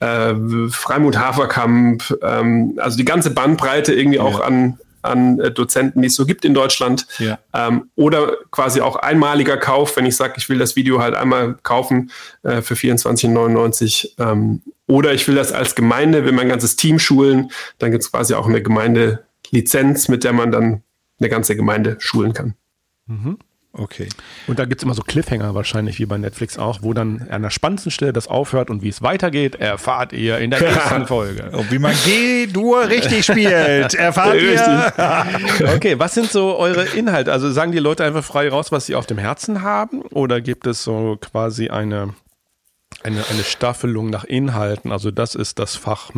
[0.00, 4.24] Freimut Haferkamp, ähm, also die ganze Bandbreite irgendwie ja.
[4.24, 7.06] auch an an äh, Dozenten, die es so gibt in Deutschland.
[7.18, 7.38] Ja.
[7.52, 11.56] Ähm, oder quasi auch einmaliger Kauf, wenn ich sage, ich will das Video halt einmal
[11.62, 12.10] kaufen
[12.42, 14.18] äh, für 24,99.
[14.18, 18.10] Ähm, oder ich will das als Gemeinde, will mein ganzes Team schulen, dann gibt es
[18.10, 20.82] quasi auch eine Gemeindelizenz, mit der man dann
[21.18, 22.54] eine ganze Gemeinde schulen kann.
[23.06, 23.38] Mhm.
[23.74, 24.08] Okay.
[24.48, 27.40] Und da gibt es immer so Cliffhanger wahrscheinlich, wie bei Netflix auch, wo dann an
[27.40, 31.50] der spannendsten Stelle das aufhört und wie es weitergeht, erfahrt ihr in der nächsten Folge.
[31.56, 34.92] Und wie man G-Dur richtig spielt, erfahrt ihr.
[35.74, 37.32] okay, was sind so eure Inhalte?
[37.32, 40.02] Also sagen die Leute einfach frei raus, was sie auf dem Herzen haben?
[40.02, 42.14] Oder gibt es so quasi eine,
[43.02, 44.92] eine, eine Staffelung nach Inhalten?
[44.92, 46.10] Also das ist das Fach,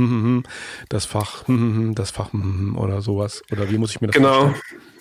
[0.88, 2.30] das Fach, das Fach
[2.74, 3.42] oder sowas?
[3.52, 4.48] Oder wie muss ich mir das genau.
[4.48, 4.62] vorstellen?
[4.70, 4.93] Genau.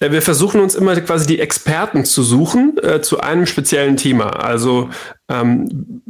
[0.00, 4.28] Äh, wir versuchen uns immer quasi die Experten zu suchen äh, zu einem speziellen Thema.
[4.28, 4.90] Also
[5.28, 6.02] ähm,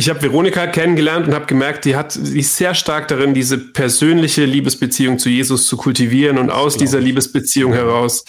[0.00, 3.58] ich habe Veronika kennengelernt und habe gemerkt, die hat, die ist sehr stark darin, diese
[3.58, 8.24] persönliche Liebesbeziehung zu Jesus zu kultivieren und aus dieser Liebesbeziehung heraus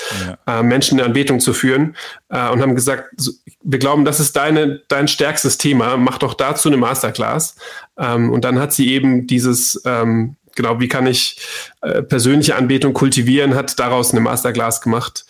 [0.46, 0.60] ja.
[0.60, 1.96] äh, Menschen in Anbetung zu führen.
[2.28, 3.16] Äh, und haben gesagt,
[3.64, 5.96] wir glauben, das ist deine, dein stärkstes Thema.
[5.96, 7.56] Mach doch dazu eine Masterclass.
[7.98, 11.38] Ähm, und dann hat sie eben dieses ähm, genau, wie kann ich
[11.82, 15.26] äh, persönliche Anbetung kultivieren, hat daraus eine Masterclass gemacht.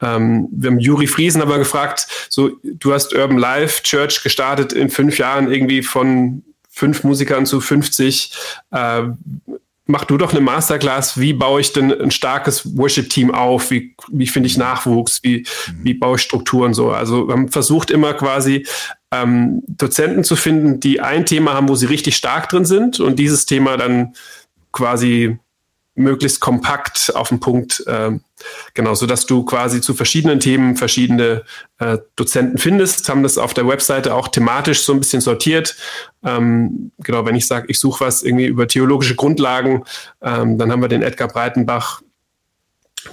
[0.00, 4.90] Ähm, wir haben Juri Friesen aber gefragt, so, du hast Urban Life Church gestartet in
[4.90, 8.32] fünf Jahren irgendwie von fünf Musikern zu 50.
[8.70, 9.02] Äh,
[9.86, 14.26] mach du doch eine Masterclass, wie baue ich denn ein starkes Worship-Team auf, wie, wie
[14.26, 15.46] finde ich Nachwuchs, wie,
[15.82, 16.90] wie baue ich Strukturen so.
[16.90, 18.66] Also wir haben versucht immer quasi
[19.12, 23.18] ähm, Dozenten zu finden, die ein Thema haben, wo sie richtig stark drin sind und
[23.18, 24.14] dieses Thema dann
[24.76, 25.38] quasi
[25.96, 28.10] möglichst kompakt auf den Punkt, äh,
[28.74, 31.42] genau, so dass du quasi zu verschiedenen Themen verschiedene
[31.78, 35.74] äh, Dozenten findest, haben das auf der Webseite auch thematisch so ein bisschen sortiert.
[36.22, 39.84] Ähm, genau, wenn ich sage, ich suche was irgendwie über theologische Grundlagen,
[40.20, 42.02] ähm, dann haben wir den Edgar Breitenbach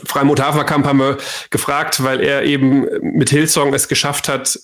[0.05, 1.17] Freimut Haferkamp haben wir
[1.49, 4.59] gefragt, weil er eben mit Hillsong es geschafft hat,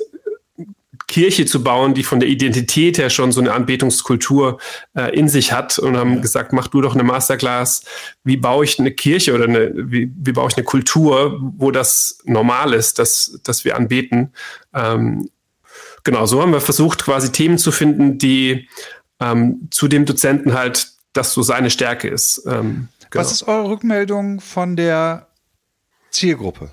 [1.09, 4.59] Kirche zu bauen, die von der Identität her schon so eine Anbetungskultur
[4.95, 7.83] äh, in sich hat und haben gesagt, mach du doch eine Masterclass,
[8.23, 12.19] wie baue ich eine Kirche oder eine, wie, wie baue ich eine Kultur, wo das
[12.23, 14.33] normal ist, dass, dass wir anbeten.
[14.73, 15.29] Ähm,
[16.03, 18.69] genau, so haben wir versucht, quasi Themen zu finden, die
[19.19, 22.43] ähm, zu dem Dozenten halt, das so seine Stärke ist.
[22.45, 23.23] Ähm, genau.
[23.23, 25.27] Was ist eure Rückmeldung von der
[26.11, 26.71] Zielgruppe?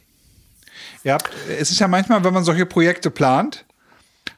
[1.04, 1.18] Ja,
[1.58, 3.65] es ist ja manchmal, wenn man solche Projekte plant,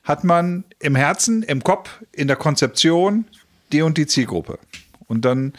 [0.08, 3.26] hat man im Herzen, im Kopf, in der Konzeption
[3.72, 4.58] die und die Zielgruppe.
[5.06, 5.52] Und dann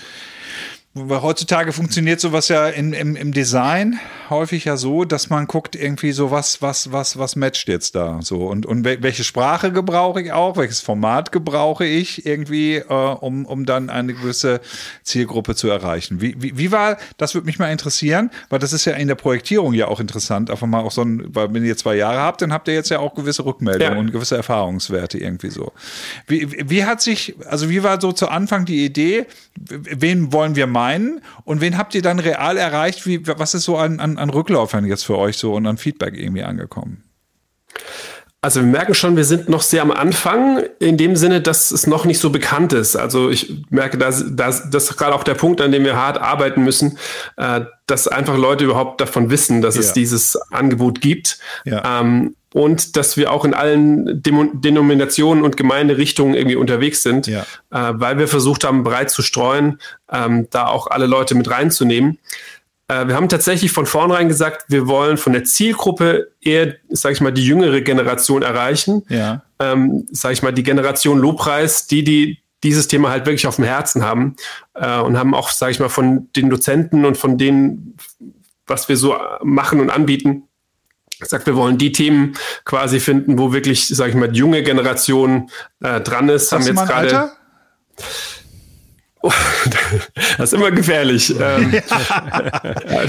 [0.96, 4.00] weil heutzutage funktioniert sowas ja in, im, im Design
[4.32, 8.20] häufig ja so, dass man guckt irgendwie so, was, was, was, was matcht jetzt da
[8.24, 13.46] so und, und welche Sprache gebrauche ich auch, welches Format gebrauche ich irgendwie, äh, um,
[13.46, 14.62] um dann eine gewisse
[15.04, 16.22] Zielgruppe zu erreichen.
[16.22, 19.16] Wie, wie, wie war, das würde mich mal interessieren, weil das ist ja in der
[19.16, 22.42] Projektierung ja auch interessant, einfach mal auch so ein, weil wenn ihr zwei Jahre habt,
[22.42, 24.00] dann habt ihr jetzt ja auch gewisse Rückmeldungen ja.
[24.00, 25.72] und gewisse Erfahrungswerte irgendwie so.
[26.26, 30.66] Wie, wie hat sich, also wie war so zu Anfang die Idee, wen wollen wir
[30.66, 31.22] mal meinen?
[31.44, 33.06] Und wen habt ihr dann real erreicht?
[33.06, 36.18] Wie, was ist so an, an, an Rückläufern jetzt für euch so und an Feedback
[36.18, 37.04] irgendwie angekommen?
[38.42, 41.88] Also wir merken schon, wir sind noch sehr am Anfang, in dem Sinne, dass es
[41.88, 42.96] noch nicht so bekannt ist.
[42.96, 46.18] Also ich merke, dass, dass das ist gerade auch der Punkt, an dem wir hart
[46.18, 46.98] arbeiten müssen,
[47.36, 49.82] äh, dass einfach Leute überhaupt davon wissen, dass ja.
[49.82, 51.40] es dieses Angebot gibt.
[51.66, 52.00] Ja.
[52.00, 57.42] Ähm, und dass wir auch in allen Dem Denominationen und Gemeinderichtungen irgendwie unterwegs sind, ja.
[57.72, 59.80] äh, weil wir versucht haben, breit zu streuen,
[60.12, 62.18] ähm, da auch alle Leute mit reinzunehmen.
[62.88, 67.22] Äh, wir haben tatsächlich von vornherein gesagt, wir wollen von der Zielgruppe eher, sage ich
[67.22, 69.04] mal, die jüngere Generation erreichen.
[69.10, 69.44] Ja.
[69.60, 73.64] Ähm, sage ich mal, die Generation Lobpreis, die die dieses Thema halt wirklich auf dem
[73.64, 74.36] Herzen haben
[74.74, 77.96] äh, und haben auch, sage ich mal, von den Dozenten und von denen,
[78.68, 80.49] was wir so machen und anbieten,
[81.28, 85.50] sagt, wir wollen die Themen quasi finden, wo wirklich, sage ich mal, die junge Generation
[85.84, 86.52] äh, dran ist.
[86.52, 87.32] Hast haben jetzt gerade.
[89.22, 89.32] Oh,
[90.38, 91.36] das ist immer gefährlich.
[91.40, 91.74] Ähm,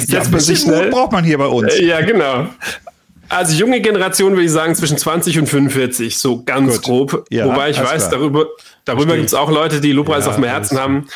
[0.06, 0.90] ja, bisschen schnell.
[0.90, 1.78] braucht man hier bei uns.
[1.78, 2.48] Ja, genau.
[3.28, 6.82] Also junge Generation würde ich sagen zwischen 20 und 45, so ganz Gut.
[6.82, 7.26] grob.
[7.30, 8.18] Ja, Wobei ich weiß, klar.
[8.18, 8.46] darüber,
[8.84, 11.06] darüber gibt es auch Leute, die Lobpreis ja, auf dem Herzen haben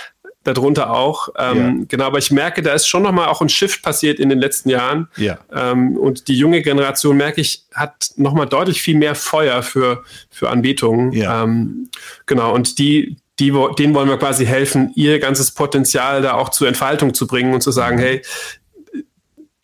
[0.44, 1.28] darunter auch.
[1.38, 1.84] Ähm, ja.
[1.88, 4.68] Genau, aber ich merke, da ist schon nochmal auch ein Shift passiert in den letzten
[4.68, 5.08] Jahren.
[5.16, 5.38] Ja.
[5.52, 10.50] Ähm, und die junge Generation, merke ich, hat nochmal deutlich viel mehr Feuer für, für
[10.50, 11.12] Anbetungen.
[11.12, 11.42] Ja.
[11.42, 11.88] Ähm,
[12.26, 16.68] genau, und die, die, denen wollen wir quasi helfen, ihr ganzes Potenzial da auch zur
[16.68, 18.00] Entfaltung zu bringen und zu sagen, mhm.
[18.00, 18.22] hey,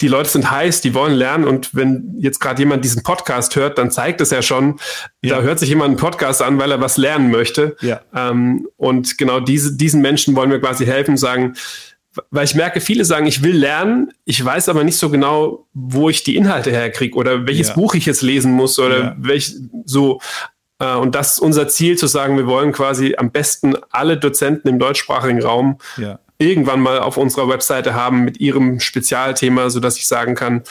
[0.01, 3.79] die Leute sind heiß, die wollen lernen und wenn jetzt gerade jemand diesen Podcast hört,
[3.79, 4.81] dann zeigt es ja schon,
[5.23, 5.37] ja.
[5.37, 7.77] da hört sich jemand einen Podcast an, weil er was lernen möchte.
[7.81, 8.01] Ja.
[8.15, 11.55] Ähm, und genau diese, diesen Menschen wollen wir quasi helfen, sagen,
[12.31, 16.09] weil ich merke, viele sagen, ich will lernen, ich weiß aber nicht so genau, wo
[16.09, 17.75] ich die Inhalte herkriege oder welches ja.
[17.75, 19.17] Buch ich jetzt lesen muss oder ja.
[19.19, 20.21] welch so.
[20.79, 24.69] Äh, und das ist unser Ziel, zu sagen, wir wollen quasi am besten alle Dozenten
[24.69, 29.99] im deutschsprachigen Raum ja irgendwann mal auf unserer Webseite haben mit ihrem Spezialthema, so dass
[29.99, 30.63] ich sagen kann,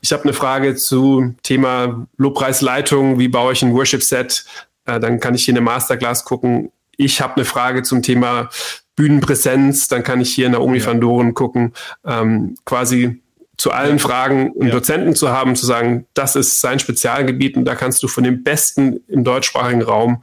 [0.00, 4.44] ich habe eine Frage zu Thema Lobpreisleitung, wie baue ich ein Worship-Set,
[4.84, 6.70] äh, dann kann ich hier eine Masterclass gucken.
[6.96, 8.48] Ich habe eine Frage zum Thema
[8.94, 11.72] Bühnenpräsenz, dann kann ich hier in der Omi van Doren gucken,
[12.06, 13.20] ähm, quasi
[13.56, 14.02] zu allen ja.
[14.04, 14.74] Fragen einen ja.
[14.74, 18.44] Dozenten zu haben, zu sagen, das ist sein Spezialgebiet und da kannst du von dem
[18.44, 20.22] Besten im deutschsprachigen Raum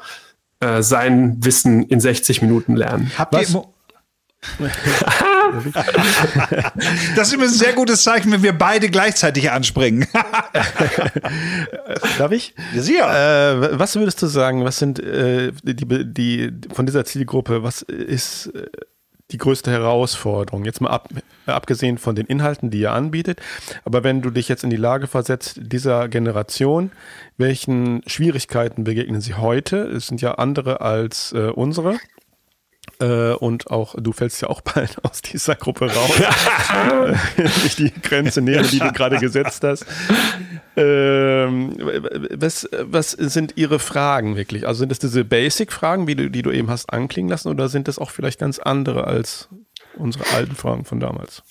[0.59, 3.11] äh, sein Wissen in 60 Minuten lernen.
[3.17, 3.63] Habt ihr,
[7.15, 10.07] das ist immer ein sehr gutes Zeichen, wenn wir beide gleichzeitig anspringen.
[12.17, 12.53] Darf ich?
[12.73, 17.81] Ja, äh, was würdest du sagen, was sind äh, die, die, von dieser Zielgruppe, was
[17.81, 18.67] ist äh,
[19.31, 20.65] die größte Herausforderung?
[20.65, 21.09] Jetzt mal ab,
[21.45, 23.41] abgesehen von den Inhalten, die ihr anbietet,
[23.85, 26.91] aber wenn du dich jetzt in die Lage versetzt, dieser Generation,
[27.37, 29.77] welchen Schwierigkeiten begegnen sie heute?
[29.77, 31.97] Es sind ja andere als äh, unsere.
[32.99, 36.21] Äh, und auch du fällst ja auch bald aus dieser Gruppe raus.
[37.63, 39.85] Nicht die Grenze näher, die du gerade gesetzt hast.
[40.75, 41.75] Ähm,
[42.31, 44.67] was, was sind Ihre Fragen wirklich?
[44.67, 47.87] Also sind es diese Basic-Fragen, die du, die du eben hast anklingen lassen, oder sind
[47.87, 49.49] das auch vielleicht ganz andere als
[49.95, 51.43] unsere alten Fragen von damals?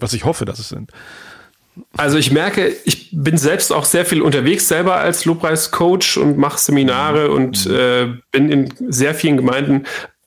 [0.00, 0.92] Was ich hoffe, dass es sind.
[1.96, 6.58] Also ich merke, ich bin selbst auch sehr viel unterwegs selber als Lobpreis-Coach und mache
[6.58, 7.74] Seminare und mhm.
[7.74, 9.84] äh, bin in sehr vielen Gemeinden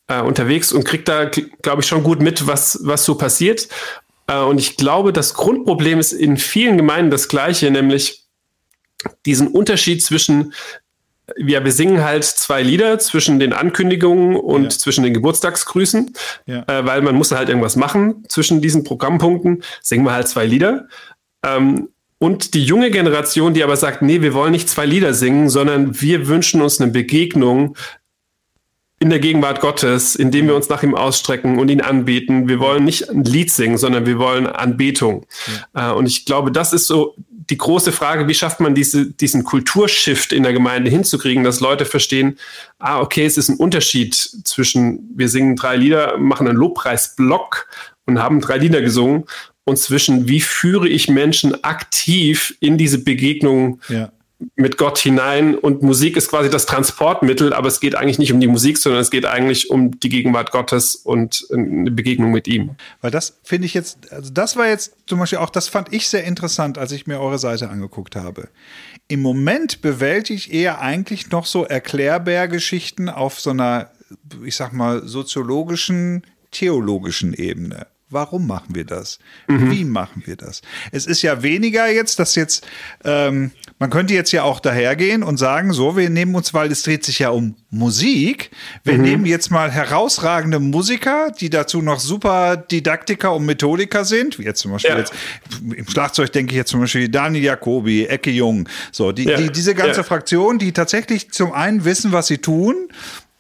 [0.07, 1.25] äh, unterwegs und kriege da,
[1.61, 3.67] glaube ich, schon gut mit, was, was so passiert.
[4.27, 8.23] Äh, und ich glaube, das Grundproblem ist in vielen Gemeinden das gleiche, nämlich
[9.25, 10.53] diesen Unterschied zwischen
[11.37, 14.69] ja, wir singen halt zwei Lieder zwischen den Ankündigungen und ja.
[14.69, 16.13] zwischen den Geburtstagsgrüßen,
[16.45, 16.63] ja.
[16.67, 19.63] äh, weil man muss halt irgendwas machen zwischen diesen Programmpunkten.
[19.81, 20.87] Singen wir halt zwei Lieder.
[21.45, 21.89] Ähm,
[22.19, 25.99] und die junge Generation, die aber sagt, nee, wir wollen nicht zwei Lieder singen, sondern
[26.01, 27.77] wir wünschen uns eine Begegnung
[29.03, 32.47] in der Gegenwart Gottes, indem wir uns nach ihm ausstrecken und ihn anbeten.
[32.47, 35.25] Wir wollen nicht ein Lied singen, sondern wir wollen Anbetung.
[35.73, 35.91] Ja.
[35.91, 39.43] Äh, und ich glaube, das ist so die große Frage, wie schafft man diese, diesen
[39.43, 42.39] Kulturshift in der Gemeinde hinzukriegen, dass Leute verstehen,
[42.79, 47.67] ah, okay, es ist ein Unterschied zwischen, wir singen drei Lieder, machen einen Lobpreisblock
[48.05, 49.25] und haben drei Lieder gesungen
[49.65, 54.13] und zwischen, wie führe ich Menschen aktiv in diese Begegnung ja
[54.55, 58.39] mit Gott hinein und Musik ist quasi das Transportmittel, aber es geht eigentlich nicht um
[58.39, 62.75] die Musik, sondern es geht eigentlich um die Gegenwart Gottes und eine Begegnung mit ihm.
[63.01, 66.07] Weil das finde ich jetzt, also das war jetzt zum Beispiel auch, das fand ich
[66.07, 68.49] sehr interessant, als ich mir eure Seite angeguckt habe.
[69.07, 73.91] Im Moment bewältige ich eher eigentlich noch so Erklärbär-Geschichten auf so einer,
[74.45, 77.87] ich sag mal, soziologischen, theologischen Ebene.
[78.13, 79.19] Warum machen wir das?
[79.47, 79.71] Mhm.
[79.71, 80.61] Wie machen wir das?
[80.91, 82.65] Es ist ja weniger jetzt, dass jetzt,
[83.03, 86.83] ähm, man könnte jetzt ja auch dahergehen und sagen, so, wir nehmen uns, weil es
[86.83, 88.51] dreht sich ja um Musik,
[88.83, 89.01] wir mhm.
[89.01, 94.61] nehmen jetzt mal herausragende Musiker, die dazu noch super Didaktiker und Methodiker sind, wie jetzt
[94.61, 94.99] zum Beispiel ja.
[94.99, 95.13] jetzt,
[95.75, 99.37] im Schlagzeug denke ich jetzt zum Beispiel Daniel Jacobi, Ecke Jung, so, die, ja.
[99.37, 100.03] die diese ganze ja.
[100.03, 102.75] Fraktion, die tatsächlich zum einen wissen, was sie tun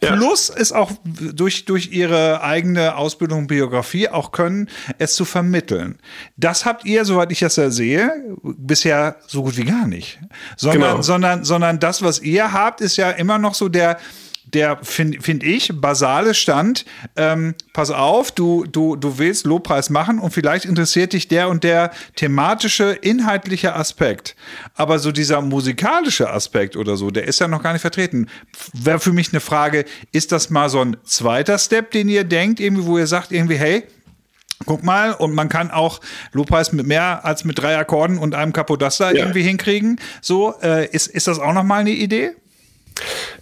[0.03, 0.15] ja.
[0.15, 5.99] Plus es auch durch, durch ihre eigene Ausbildung und Biografie auch können, es zu vermitteln.
[6.37, 8.11] Das habt ihr, soweit ich das ja sehe,
[8.43, 10.19] bisher so gut wie gar nicht.
[10.57, 11.01] Sondern, genau.
[11.01, 13.97] sondern, sondern das, was ihr habt, ist ja immer noch so der,
[14.53, 16.85] der, finde find ich, basale Stand,
[17.15, 21.63] ähm, pass auf, du, du, du willst Lobpreis machen und vielleicht interessiert dich der und
[21.63, 24.35] der thematische, inhaltliche Aspekt.
[24.75, 28.27] Aber so dieser musikalische Aspekt oder so, der ist ja noch gar nicht vertreten.
[28.73, 32.59] Wäre für mich eine Frage, ist das mal so ein zweiter Step, den ihr denkt,
[32.59, 33.83] irgendwie, wo ihr sagt, irgendwie, hey,
[34.65, 35.99] Guck mal, und man kann auch
[36.31, 39.19] Lobpreis mit mehr als mit drei Akkorden und einem Kapodaster ja.
[39.19, 39.99] irgendwie hinkriegen.
[40.21, 42.31] So, äh, ist, ist das auch nochmal eine Idee?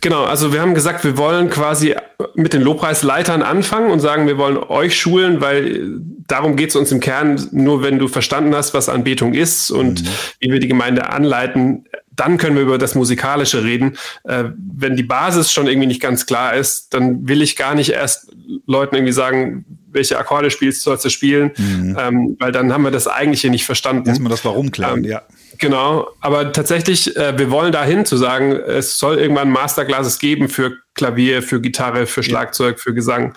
[0.01, 1.95] Genau, also wir haben gesagt, wir wollen quasi
[2.35, 6.91] mit den Lobpreisleitern anfangen und sagen, wir wollen euch schulen, weil darum geht es uns
[6.91, 10.07] im Kern, nur wenn du verstanden hast, was Anbetung ist und mhm.
[10.39, 13.97] wie wir die Gemeinde anleiten, dann können wir über das Musikalische reden.
[14.23, 17.89] Äh, wenn die Basis schon irgendwie nicht ganz klar ist, dann will ich gar nicht
[17.89, 18.31] erst
[18.65, 21.97] Leuten irgendwie sagen, welche Akkorde spielst, sollst du spielen, mhm.
[21.99, 24.07] ähm, weil dann haben wir das Eigentliche nicht verstanden.
[24.07, 25.21] Erstmal das Warum klären, ähm, ja.
[25.61, 30.73] Genau, aber tatsächlich, äh, wir wollen dahin zu sagen, es soll irgendwann Masterclasses geben für
[30.95, 33.35] Klavier, für Gitarre, für Schlagzeug, für Gesang.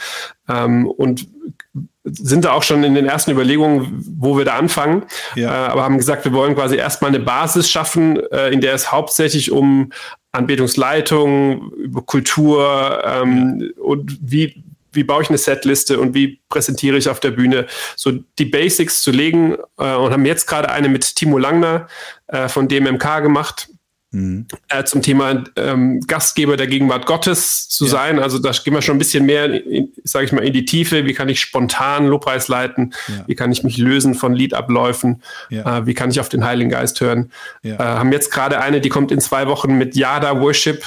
[0.48, 1.28] Ähm, und
[2.04, 5.04] sind da auch schon in den ersten Überlegungen, wo wir da anfangen.
[5.34, 5.66] Ja.
[5.66, 8.90] Äh, aber haben gesagt, wir wollen quasi erstmal eine Basis schaffen, äh, in der es
[8.90, 9.92] hauptsächlich um
[10.32, 13.82] Anbetungsleitung, über Kultur ähm, ja.
[13.82, 14.63] und wie,
[14.94, 19.02] wie baue ich eine Setliste und wie präsentiere ich auf der Bühne, so die Basics
[19.02, 21.88] zu legen äh, und haben jetzt gerade eine mit Timo Langner
[22.28, 23.68] äh, von DMMK gemacht,
[24.14, 24.46] Mhm.
[24.68, 27.90] Äh, zum Thema ähm, Gastgeber der Gegenwart Gottes zu ja.
[27.90, 28.20] sein.
[28.20, 29.60] Also da gehen wir schon ein bisschen mehr,
[30.04, 31.04] sage ich mal, in die Tiefe.
[31.04, 32.94] Wie kann ich spontan Lobpreis leiten?
[33.08, 33.24] Ja.
[33.26, 35.22] Wie kann ich mich lösen von Liedabläufen?
[35.50, 35.78] Ja.
[35.78, 37.32] Äh, wie kann ich auf den Heiligen Geist hören?
[37.64, 40.84] Äh, haben jetzt gerade eine, die kommt in zwei Wochen mit Yada Worship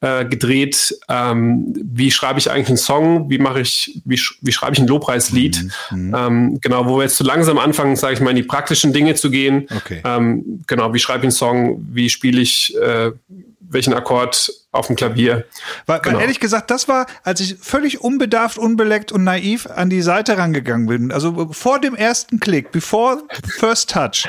[0.00, 0.98] äh, gedreht.
[1.08, 3.30] Ähm, wie schreibe ich eigentlich einen Song?
[3.30, 5.68] Wie mache ich, wie, wie schreibe ich ein Lobpreislied?
[5.90, 6.14] Mhm, mhm.
[6.14, 9.14] ähm, genau, wo wir jetzt so langsam anfangen, sage ich mal, in die praktischen Dinge
[9.14, 9.68] zu gehen.
[9.74, 10.02] Okay.
[10.04, 11.86] Ähm, genau, wie schreibe ich einen Song?
[11.90, 13.12] Wie spiele ich äh,
[13.68, 15.44] welchen Akkord auf dem Klavier.
[15.86, 16.16] Weil, genau.
[16.16, 20.38] weil, ehrlich gesagt, das war, als ich völlig unbedarft, unbeleckt und naiv an die Seite
[20.38, 23.22] rangegangen bin, also vor dem ersten Klick, before
[23.58, 24.28] first touch.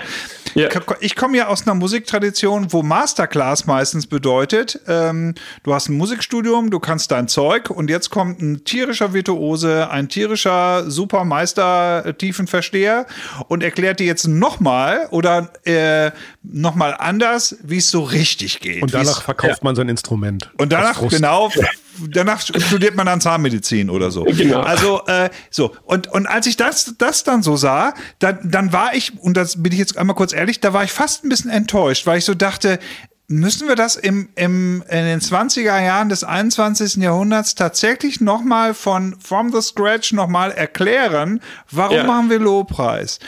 [0.55, 0.69] Ja.
[0.99, 6.69] Ich komme ja aus einer Musiktradition, wo Masterclass meistens bedeutet, ähm, du hast ein Musikstudium,
[6.69, 13.05] du kannst dein Zeug und jetzt kommt ein tierischer Virtuose, ein tierischer Supermeister, äh, Tiefenversteher
[13.47, 16.11] und erklärt dir jetzt nochmal oder äh,
[16.43, 18.81] nochmal anders, wie es so richtig geht.
[18.81, 19.63] Und danach verkauft ja.
[19.63, 20.51] man sein Instrument.
[20.57, 21.51] Und danach, genau,
[22.09, 24.23] danach studiert man dann Zahnmedizin oder so.
[24.23, 24.61] Genau.
[24.61, 25.75] Also, äh, so.
[25.83, 29.61] Und, und als ich das, das dann so sah, dann, dann war ich, und das
[29.61, 32.25] bin ich jetzt einmal kurz ehrlich, da war ich fast ein bisschen enttäuscht, weil ich
[32.25, 32.79] so dachte,
[33.27, 36.95] müssen wir das im, im, in den 20er Jahren des 21.
[36.95, 42.03] Jahrhunderts tatsächlich nochmal von from the scratch nochmal erklären, warum ja.
[42.05, 43.19] machen wir Lobpreis?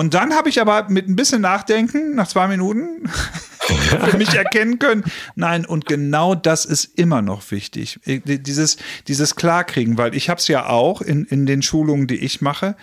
[0.00, 3.06] Und dann habe ich aber mit ein bisschen Nachdenken, nach zwei Minuten,
[3.60, 8.00] für mich erkennen können, nein, und genau das ist immer noch wichtig.
[8.06, 12.40] Dieses, dieses Klarkriegen, weil ich habe es ja auch in, in den Schulungen, die ich
[12.40, 12.76] mache,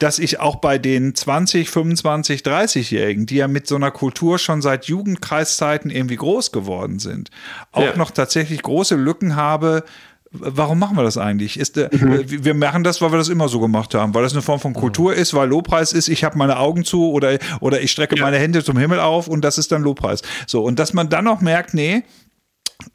[0.00, 4.60] dass ich auch bei den 20, 25, 30-Jährigen, die ja mit so einer Kultur schon
[4.60, 7.30] seit Jugendkreiszeiten irgendwie groß geworden sind,
[7.70, 7.96] auch ja.
[7.96, 9.84] noch tatsächlich große Lücken habe,
[10.32, 11.58] warum machen wir das eigentlich?
[11.58, 12.24] Ist, äh, mhm.
[12.26, 14.74] Wir machen das, weil wir das immer so gemacht haben, weil das eine Form von
[14.74, 15.18] Kultur mhm.
[15.18, 18.22] ist, weil Lobpreis ist, ich habe meine Augen zu oder, oder ich strecke ja.
[18.22, 20.22] meine Hände zum Himmel auf und das ist dann Lobpreis.
[20.46, 22.04] So, und dass man dann noch merkt, nee,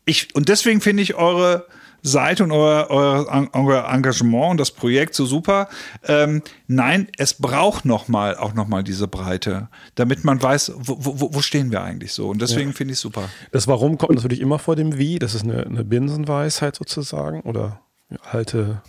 [0.06, 1.68] ich, und deswegen finde ich eure
[2.06, 5.68] seid und euer, euer, Engagement und das Projekt so super.
[6.08, 10.98] Ähm, nein, es braucht noch mal, auch noch mal diese Breite, damit man weiß, wo,
[11.00, 12.30] wo, wo stehen wir eigentlich so.
[12.30, 12.76] Und deswegen ja.
[12.76, 13.28] finde ich es super.
[13.52, 15.18] Das Warum kommt natürlich immer vor dem Wie.
[15.18, 17.82] Das ist eine, eine Binsenweisheit sozusagen oder
[18.32, 18.82] alte,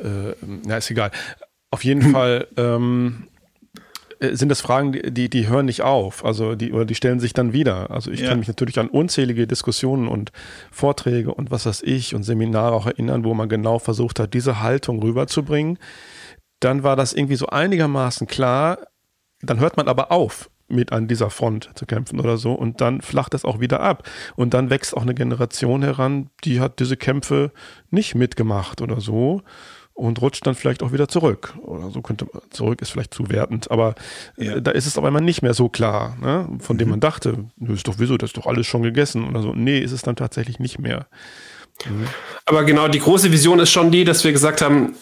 [0.00, 1.10] äh, na ist egal.
[1.72, 3.29] Auf jeden Fall ähm, äh,
[4.20, 7.52] sind das Fragen, die, die hören nicht auf, also die, oder die stellen sich dann
[7.52, 7.90] wieder.
[7.90, 8.28] Also ich ja.
[8.28, 10.30] kann mich natürlich an unzählige Diskussionen und
[10.70, 14.60] Vorträge und was weiß ich und Seminare auch erinnern, wo man genau versucht hat, diese
[14.60, 15.78] Haltung rüberzubringen.
[16.60, 18.78] Dann war das irgendwie so einigermaßen klar,
[19.40, 22.52] dann hört man aber auf, mit an dieser Front zu kämpfen oder so.
[22.52, 24.08] Und dann flacht es auch wieder ab.
[24.36, 27.52] Und dann wächst auch eine Generation heran, die hat diese Kämpfe
[27.90, 29.42] nicht mitgemacht oder so
[29.94, 31.54] und rutscht dann vielleicht auch wieder zurück.
[31.62, 33.94] Oder so könnte man, zurück ist vielleicht zu wertend, aber
[34.36, 34.56] äh, ja.
[34.56, 36.48] äh, da ist es auf einmal nicht mehr so klar, ne?
[36.60, 36.92] von dem mhm.
[36.92, 39.52] man dachte, das ist doch wieso, das ist doch alles schon gegessen oder so.
[39.52, 41.06] Nee, ist es dann tatsächlich nicht mehr.
[41.86, 42.06] Mhm.
[42.46, 44.94] Aber genau, die große Vision ist schon die, dass wir gesagt haben,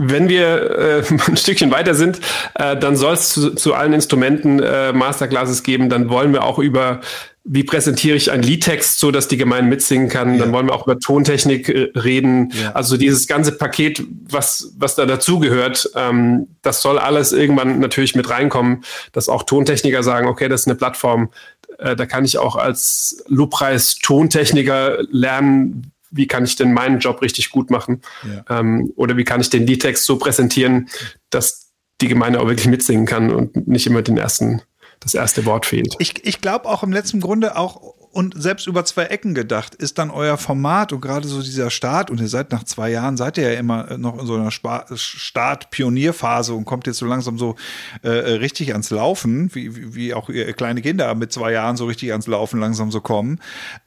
[0.00, 2.20] wenn wir äh, ein Stückchen weiter sind,
[2.54, 5.88] äh, dann soll es zu, zu, allen Instrumenten äh, Masterclasses geben.
[5.88, 7.00] Dann wollen wir auch über
[7.44, 10.34] wie präsentiere ich einen Liedtext, so dass die Gemeinde mitsingen kann.
[10.34, 10.40] Ja.
[10.40, 12.52] Dann wollen wir auch über Tontechnik äh, reden.
[12.52, 12.72] Ja.
[12.72, 18.28] Also dieses ganze Paket, was, was da dazugehört, ähm, das soll alles irgendwann natürlich mit
[18.28, 21.30] reinkommen, dass auch Tontechniker sagen, okay, das ist eine Plattform,
[21.78, 27.50] äh, da kann ich auch als Lobpreis-Tontechniker lernen, wie kann ich denn meinen Job richtig
[27.50, 28.02] gut machen?
[28.22, 28.60] Ja.
[28.60, 30.88] Ähm, oder wie kann ich den Liedtext so präsentieren,
[31.30, 34.62] dass die Gemeinde auch wirklich mitsingen kann und nicht immer den ersten
[35.00, 35.94] das erste Wort fehlt.
[35.98, 39.98] Ich, ich glaube auch im letzten Grunde auch und selbst über zwei Ecken gedacht, ist
[39.98, 43.38] dann euer Format und gerade so dieser Start, und ihr seid nach zwei Jahren, seid
[43.38, 47.54] ihr ja immer noch in so einer Start-Pionierphase und kommt jetzt so langsam so
[48.02, 52.10] äh, richtig ans Laufen, wie, wie, auch ihr kleine Kinder mit zwei Jahren so richtig
[52.10, 53.38] ans Laufen langsam so kommen.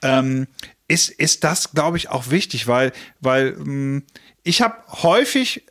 [0.02, 0.48] Ähm,
[0.88, 4.04] ist, ist das, glaube ich, auch wichtig, weil, weil mh, hm,
[4.44, 5.66] ich habe häufig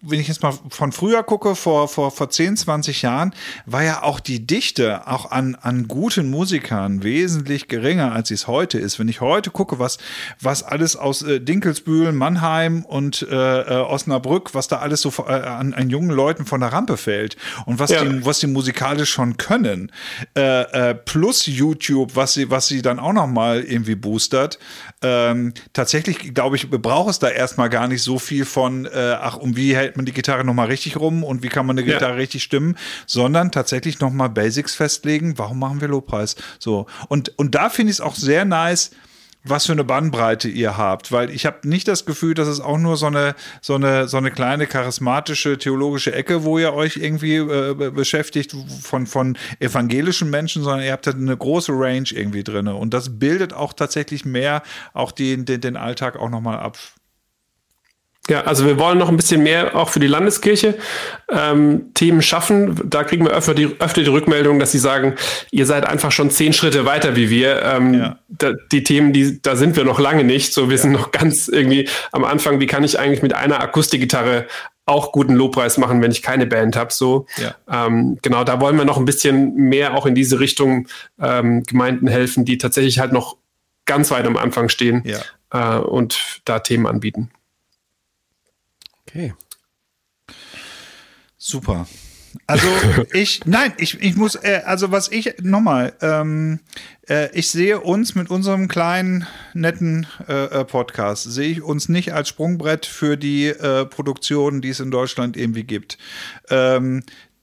[0.00, 3.34] wenn ich jetzt mal von früher gucke, vor, vor, vor 10, 20 Jahren,
[3.66, 8.46] war ja auch die Dichte auch an, an guten Musikern wesentlich geringer, als sie es
[8.46, 8.98] heute ist.
[8.98, 9.98] Wenn ich heute gucke, was,
[10.40, 15.32] was alles aus äh, Dinkelsbühl, Mannheim und äh, äh, Osnabrück, was da alles so äh,
[15.32, 18.04] an, an jungen Leuten von der Rampe fällt und was, ja.
[18.04, 19.92] die, was die musikalisch schon können,
[20.36, 24.58] äh, äh, plus YouTube, was sie, was sie dann auch noch mal irgendwie boostert.
[25.02, 29.36] Ähm, tatsächlich, glaube ich, braucht es da erstmal gar nicht so viel von, äh, ach,
[29.36, 32.12] um wie hält man die Gitarre nochmal richtig rum und wie kann man eine Gitarre
[32.12, 32.18] ja.
[32.18, 36.36] richtig stimmen, sondern tatsächlich nochmal Basics festlegen, warum machen wir Lobpreis?
[36.58, 36.86] So.
[37.08, 38.90] Und, und da finde ich es auch sehr nice,
[39.44, 42.78] was für eine Bandbreite ihr habt, weil ich habe nicht das Gefühl, dass es auch
[42.78, 47.36] nur so eine so eine so eine kleine charismatische theologische Ecke, wo ihr euch irgendwie
[47.36, 52.94] äh, beschäftigt von von evangelischen Menschen, sondern ihr habt eine große Range irgendwie drin und
[52.94, 54.62] das bildet auch tatsächlich mehr
[54.94, 56.78] auch den den, den Alltag auch noch mal ab.
[58.28, 60.76] Ja, also wir wollen noch ein bisschen mehr auch für die Landeskirche
[61.28, 62.80] ähm, Themen schaffen.
[62.84, 65.16] Da kriegen wir öfter die, öfter die Rückmeldung, dass sie sagen,
[65.50, 67.62] ihr seid einfach schon zehn Schritte weiter wie wir.
[67.62, 68.18] Ähm, ja.
[68.28, 70.54] da, die Themen, die, da sind wir noch lange nicht.
[70.54, 70.82] So, wir ja.
[70.82, 72.60] sind noch ganz irgendwie am Anfang.
[72.60, 74.46] Wie kann ich eigentlich mit einer Akustikgitarre
[74.84, 76.92] auch guten Lobpreis machen, wenn ich keine Band habe.
[76.92, 77.54] So, ja.
[77.70, 80.88] ähm, genau, da wollen wir noch ein bisschen mehr auch in diese Richtung
[81.20, 83.36] ähm, Gemeinden helfen, die tatsächlich halt noch
[83.84, 85.04] ganz weit am Anfang stehen
[85.50, 87.30] äh, und da Themen anbieten.
[89.12, 89.34] Okay.
[91.36, 91.86] Super.
[92.46, 92.66] Also
[93.12, 96.60] ich, nein, ich, ich muss, äh, also was ich, nochmal, ähm,
[97.10, 102.14] äh, ich sehe uns mit unserem kleinen, netten äh, äh Podcast, sehe ich uns nicht
[102.14, 105.98] als Sprungbrett für die äh, Produktionen, die es in Deutschland irgendwie gibt.
[106.48, 107.02] Ähm,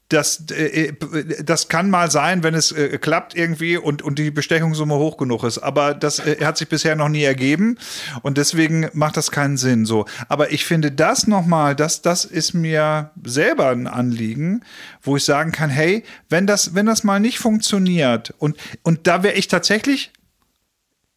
[0.09, 4.31] das, äh, äh, das kann mal sein, wenn es äh, klappt irgendwie und, und die
[4.31, 5.59] Bestechungssumme hoch genug ist.
[5.59, 7.77] Aber das äh, hat sich bisher noch nie ergeben
[8.23, 9.85] und deswegen macht das keinen Sinn.
[9.85, 14.63] So, aber ich finde das nochmal, das, das ist mir selber ein Anliegen,
[15.01, 19.21] wo ich sagen kann, hey, wenn das, wenn das mal nicht funktioniert und, und da
[19.21, 20.11] wäre ich tatsächlich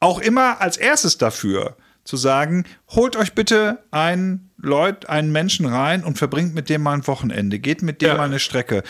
[0.00, 6.04] auch immer als erstes dafür zu sagen, holt euch bitte einen Leut, einen Menschen rein
[6.04, 8.14] und verbringt mit dem mal ein Wochenende, geht mit dem ja.
[8.16, 8.82] mal eine Strecke.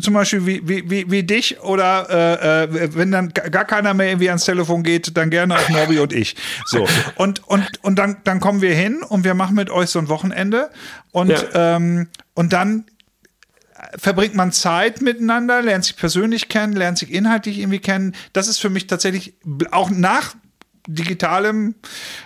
[0.00, 4.08] Zum Beispiel wie, wie, wie, wie dich oder äh, äh wenn dann gar keiner mehr
[4.08, 6.36] irgendwie ans Telefon geht, dann gerne auch Norbi und ich.
[6.66, 6.86] So.
[7.16, 10.08] Und, und, und dann, dann kommen wir hin und wir machen mit euch so ein
[10.08, 10.70] Wochenende
[11.12, 11.76] und, ja.
[11.76, 12.84] ähm, und dann
[13.96, 18.14] verbringt man Zeit miteinander, lernt sich persönlich kennen, lernt sich inhaltlich irgendwie kennen.
[18.32, 19.34] Das ist für mich tatsächlich
[19.70, 20.34] auch nach
[20.86, 21.74] digitalem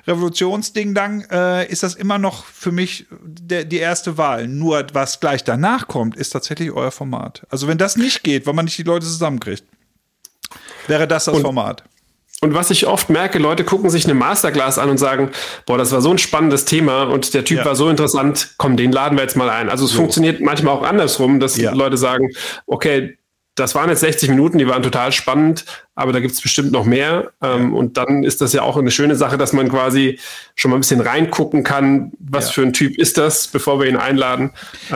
[0.06, 4.48] Revolutionsding dann äh, ist das immer noch für mich der, die erste Wahl.
[4.48, 7.46] Nur was gleich danach kommt, ist tatsächlich euer Format.
[7.50, 9.64] Also wenn das nicht geht, weil man nicht die Leute zusammenkriegt,
[10.86, 11.84] wäre das das und, Format.
[12.40, 15.30] Und was ich oft merke, Leute gucken sich eine Masterclass an und sagen,
[15.64, 17.64] boah, das war so ein spannendes Thema und der Typ ja.
[17.64, 19.70] war so interessant, komm, den laden wir jetzt mal ein.
[19.70, 19.98] Also es so.
[19.98, 21.72] funktioniert manchmal auch andersrum, dass ja.
[21.72, 22.30] Leute sagen,
[22.66, 23.16] okay,
[23.54, 25.64] das waren jetzt 60 Minuten, die waren total spannend,
[25.96, 27.32] aber da gibt es bestimmt noch mehr.
[27.42, 27.74] Ähm.
[27.74, 30.20] Und dann ist das ja auch eine schöne Sache, dass man quasi
[30.54, 32.52] schon mal ein bisschen reingucken kann, was ja.
[32.52, 34.50] für ein Typ ist das, bevor wir ihn einladen.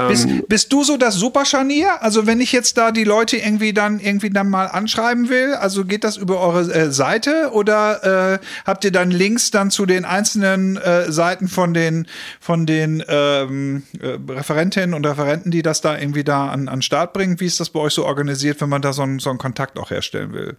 [0.09, 2.03] Bist, ähm, bist du so das Superscharnier?
[2.03, 5.87] Also wenn ich jetzt da die Leute irgendwie dann irgendwie dann mal anschreiben will, also
[5.87, 10.05] geht das über eure äh, Seite oder äh, habt ihr dann Links dann zu den
[10.05, 12.07] einzelnen äh, Seiten von den
[12.41, 17.15] von den ähm, äh, Referentinnen und Referenten, die das da irgendwie da an, an Start
[17.15, 17.41] bringen?
[17.41, 19.79] Wie ist das bei euch so organisiert, wenn man da so einen, so einen Kontakt
[19.79, 20.59] auch herstellen will?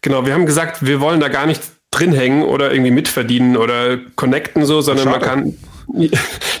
[0.00, 3.98] Genau, wir haben gesagt, wir wollen da gar nicht drin hängen oder irgendwie mitverdienen oder
[4.16, 5.26] connecten so, sondern Schade.
[5.26, 5.58] man kann.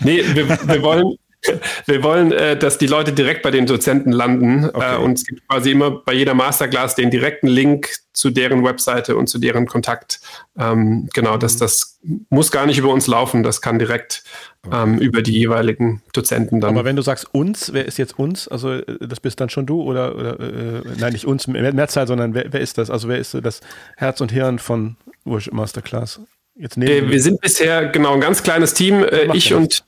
[0.00, 1.16] nee, wir, wir wollen.
[1.86, 4.64] Wir wollen, äh, dass die Leute direkt bei den Dozenten landen.
[4.64, 4.94] Äh, okay.
[4.94, 9.16] Äh, und es gibt quasi immer bei jeder Masterclass den direkten Link zu deren Webseite
[9.16, 10.20] und zu deren Kontakt.
[10.58, 11.40] Ähm, genau, mhm.
[11.40, 13.42] dass das muss gar nicht über uns laufen.
[13.42, 14.22] Das kann direkt
[14.70, 16.70] ähm, über die jeweiligen Dozenten dann.
[16.70, 18.48] Aber wenn du sagst uns, wer ist jetzt uns?
[18.48, 22.34] Also äh, das bist dann schon du oder, oder äh, nein, nicht uns, Mehrzahl, sondern
[22.34, 22.90] wer, wer, ist das?
[22.90, 23.60] Also wer ist das
[23.96, 26.20] Herz und Hirn von Worship Masterclass?
[26.54, 29.02] Jetzt äh, wir sind bisher genau ein ganz kleines Team.
[29.02, 29.84] Äh, ich und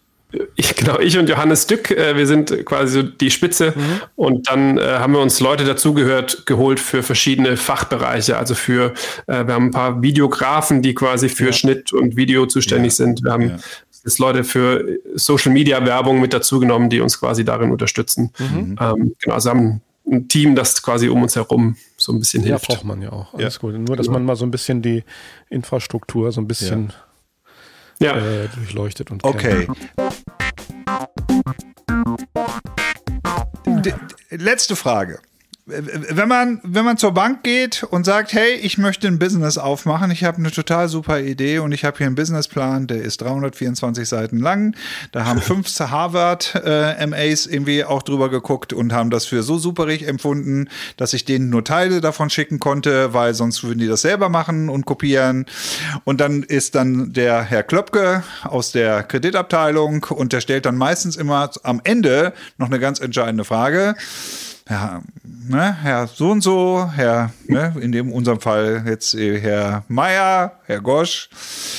[0.56, 4.00] ich, genau, ich und Johannes Dück, äh, wir sind quasi so die Spitze mhm.
[4.16, 8.94] und dann äh, haben wir uns Leute dazugehört, geholt für verschiedene Fachbereiche, also für,
[9.26, 11.52] äh, wir haben ein paar Videografen, die quasi für ja.
[11.52, 13.04] Schnitt und Video zuständig ja.
[13.04, 13.24] sind.
[13.24, 13.56] Wir haben ja.
[14.04, 18.30] jetzt Leute für Social Media Werbung mit dazu genommen, die uns quasi darin unterstützen.
[18.38, 18.76] Mhm.
[18.80, 22.68] Ähm, genau, also haben ein Team, das quasi um uns herum so ein bisschen hilft.
[22.68, 23.34] Ja, braucht man ja auch.
[23.34, 23.74] Alles gut.
[23.74, 24.18] Nur, dass genau.
[24.18, 25.02] man mal so ein bisschen die
[25.48, 26.92] Infrastruktur so ein bisschen
[28.04, 28.16] ja.
[28.16, 29.66] Äh, durchleuchtet und Okay.
[34.30, 35.20] Letzte Frage
[35.66, 40.10] wenn man, wenn man zur Bank geht und sagt, hey, ich möchte ein Business aufmachen,
[40.10, 44.06] ich habe eine total super Idee und ich habe hier einen Businessplan, der ist 324
[44.06, 44.76] Seiten lang.
[45.12, 49.56] Da haben fünf Harvard äh, MAs irgendwie auch drüber geguckt und haben das für so
[49.56, 54.02] superig empfunden, dass ich denen nur Teile davon schicken konnte, weil sonst würden die das
[54.02, 55.46] selber machen und kopieren.
[56.04, 61.16] Und dann ist dann der Herr Klöpke aus der Kreditabteilung und der stellt dann meistens
[61.16, 63.94] immer am Ende noch eine ganz entscheidende Frage.
[64.66, 69.84] Herr, ne, Herr so und so, Herr, ne, in dem unserem Fall jetzt äh, Herr
[69.88, 71.28] Meier, Herr Gosch.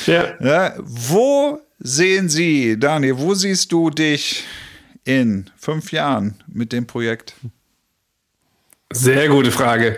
[0.06, 0.36] Ja.
[0.40, 4.44] Ne, wo sehen Sie, Daniel, wo siehst du dich
[5.04, 7.34] in fünf Jahren mit dem Projekt?
[8.94, 9.98] Sehr gute Frage.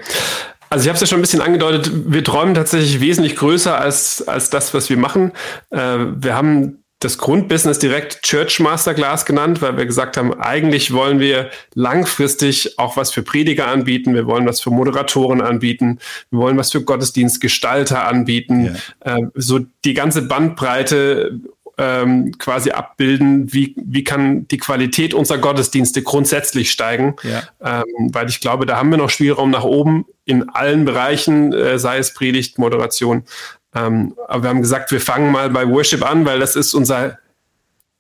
[0.70, 4.28] Also ich habe es ja schon ein bisschen angedeutet, wir träumen tatsächlich wesentlich größer als,
[4.28, 5.32] als das, was wir machen.
[5.70, 11.20] Äh, wir haben das Grundbusiness direkt Church Masterclass genannt, weil wir gesagt haben, eigentlich wollen
[11.20, 16.00] wir langfristig auch was für Prediger anbieten, wir wollen was für Moderatoren anbieten,
[16.32, 19.18] wir wollen was für Gottesdienstgestalter anbieten, ja.
[19.18, 21.40] äh, so die ganze Bandbreite
[21.78, 27.44] ähm, quasi abbilden, wie, wie kann die Qualität unserer Gottesdienste grundsätzlich steigen, ja.
[27.62, 31.78] ähm, weil ich glaube, da haben wir noch Spielraum nach oben in allen Bereichen, äh,
[31.78, 33.24] sei es Predigt, Moderation,
[33.76, 37.20] ähm, aber wir haben gesagt, wir fangen mal bei Worship an, weil das ist unser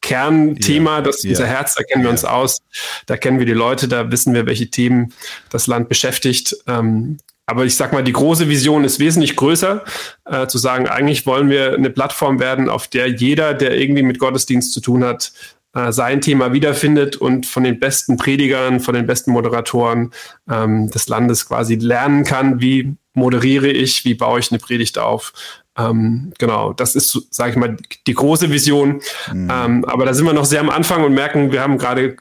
[0.01, 1.29] Kernthema, das ist ja.
[1.31, 2.11] unser Herz, da kennen wir ja.
[2.11, 2.59] uns aus,
[3.05, 5.13] da kennen wir die Leute, da wissen wir, welche Themen
[5.49, 6.55] das Land beschäftigt.
[6.67, 9.83] Ähm, aber ich sag mal, die große Vision ist wesentlich größer,
[10.25, 14.19] äh, zu sagen, eigentlich wollen wir eine Plattform werden, auf der jeder, der irgendwie mit
[14.19, 15.31] Gottesdienst zu tun hat,
[15.73, 20.11] äh, sein Thema wiederfindet und von den besten Predigern, von den besten Moderatoren
[20.49, 25.33] ähm, des Landes quasi lernen kann, wie moderiere ich, wie baue ich eine Predigt auf.
[25.77, 29.01] Ähm, genau, das ist, sage ich mal, die große Vision.
[29.33, 29.51] Mhm.
[29.51, 32.15] Ähm, aber da sind wir noch sehr am Anfang und merken, wir haben gerade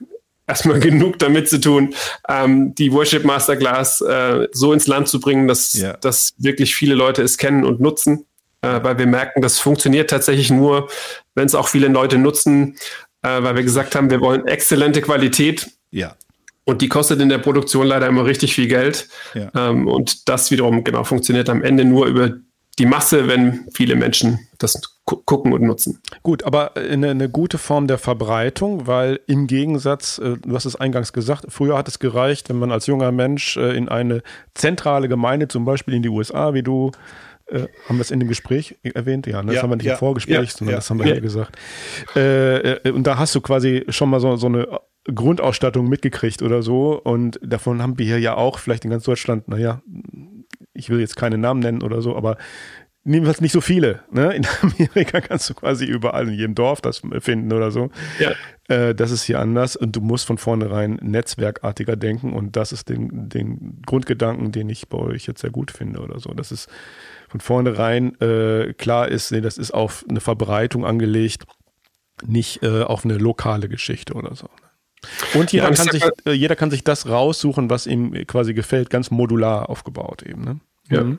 [0.46, 1.94] erstmal genug damit zu tun,
[2.28, 5.92] ähm, die Worship Masterclass äh, so ins Land zu bringen, dass, ja.
[5.94, 8.26] dass wirklich viele Leute es kennen und nutzen.
[8.62, 10.88] Äh, weil wir merken, das funktioniert tatsächlich nur,
[11.34, 12.76] wenn es auch viele Leute nutzen,
[13.22, 15.70] äh, weil wir gesagt haben, wir wollen exzellente Qualität.
[15.90, 16.16] Ja.
[16.68, 19.08] Und die kostet in der Produktion leider immer richtig viel Geld.
[19.34, 19.50] Ja.
[19.54, 22.34] Ähm, und das wiederum genau funktioniert am Ende nur über
[22.78, 26.02] die Masse, wenn viele Menschen das gucken und nutzen.
[26.24, 30.74] Gut, aber eine, eine, gute Form der Verbreitung, weil im Gegensatz, äh, du hast es
[30.74, 34.22] eingangs gesagt, früher hat es gereicht, wenn man als junger Mensch äh, in eine
[34.54, 36.90] zentrale Gemeinde, zum Beispiel in die USA, wie du,
[37.46, 39.28] äh, haben wir es in dem Gespräch erwähnt?
[39.28, 39.46] Ja, ne?
[39.46, 41.56] das ja, haben wir nicht ja, im Vorgespräch, ja, sondern das haben wir hier gesagt.
[42.14, 44.66] Und da hast du quasi schon mal so, so eine
[45.14, 47.00] Grundausstattung mitgekriegt oder so.
[47.00, 49.82] Und davon haben wir hier ja auch, vielleicht in ganz Deutschland, naja,
[50.74, 52.36] ich will jetzt keine Namen nennen oder so, aber
[53.08, 54.00] Jedenfalls nicht so viele.
[54.10, 54.34] Ne?
[54.34, 57.90] In Amerika kannst du quasi überall in jedem Dorf das finden oder so.
[58.18, 58.32] Ja.
[58.68, 62.88] Äh, das ist hier anders und du musst von vornherein netzwerkartiger denken und das ist
[62.88, 66.34] den, den Grundgedanken, den ich bei euch jetzt sehr gut finde oder so.
[66.34, 66.68] Das ist
[67.28, 71.44] von vornherein äh, klar ist, nee, das ist auf eine Verbreitung angelegt,
[72.26, 74.48] nicht äh, auf eine lokale Geschichte oder so.
[75.34, 78.90] Und jeder, ja, kann sich, äh, jeder kann sich das raussuchen, was ihm quasi gefällt,
[78.90, 80.42] ganz modular aufgebaut eben.
[80.44, 80.60] Ne?
[80.90, 81.04] Ja.
[81.04, 81.18] Mhm.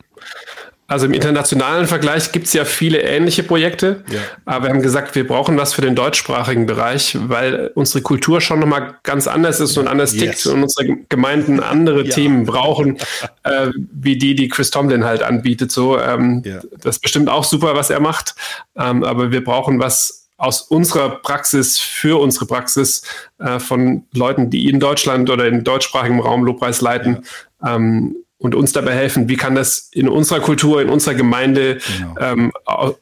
[0.89, 4.21] Also im internationalen Vergleich gibt es ja viele ähnliche Projekte, ja.
[4.45, 8.61] aber wir haben gesagt, wir brauchen was für den deutschsprachigen Bereich, weil unsere Kultur schon
[8.61, 10.21] nochmal ganz anders ist und anders yes.
[10.21, 12.15] tickt und unsere Gemeinden andere ja.
[12.15, 12.99] Themen brauchen,
[13.43, 15.73] äh, wie die, die Chris Tomlin halt anbietet.
[15.73, 16.61] So, ähm, ja.
[16.79, 18.35] Das ist bestimmt auch super, was er macht,
[18.77, 23.01] ähm, aber wir brauchen was aus unserer Praxis für unsere Praxis
[23.39, 27.23] äh, von Leuten, die in Deutschland oder in deutschsprachigem Raum Lobpreis leiten.
[27.65, 32.15] Ähm, und uns dabei helfen, wie kann das in unserer Kultur, in unserer Gemeinde genau.
[32.19, 32.51] ähm,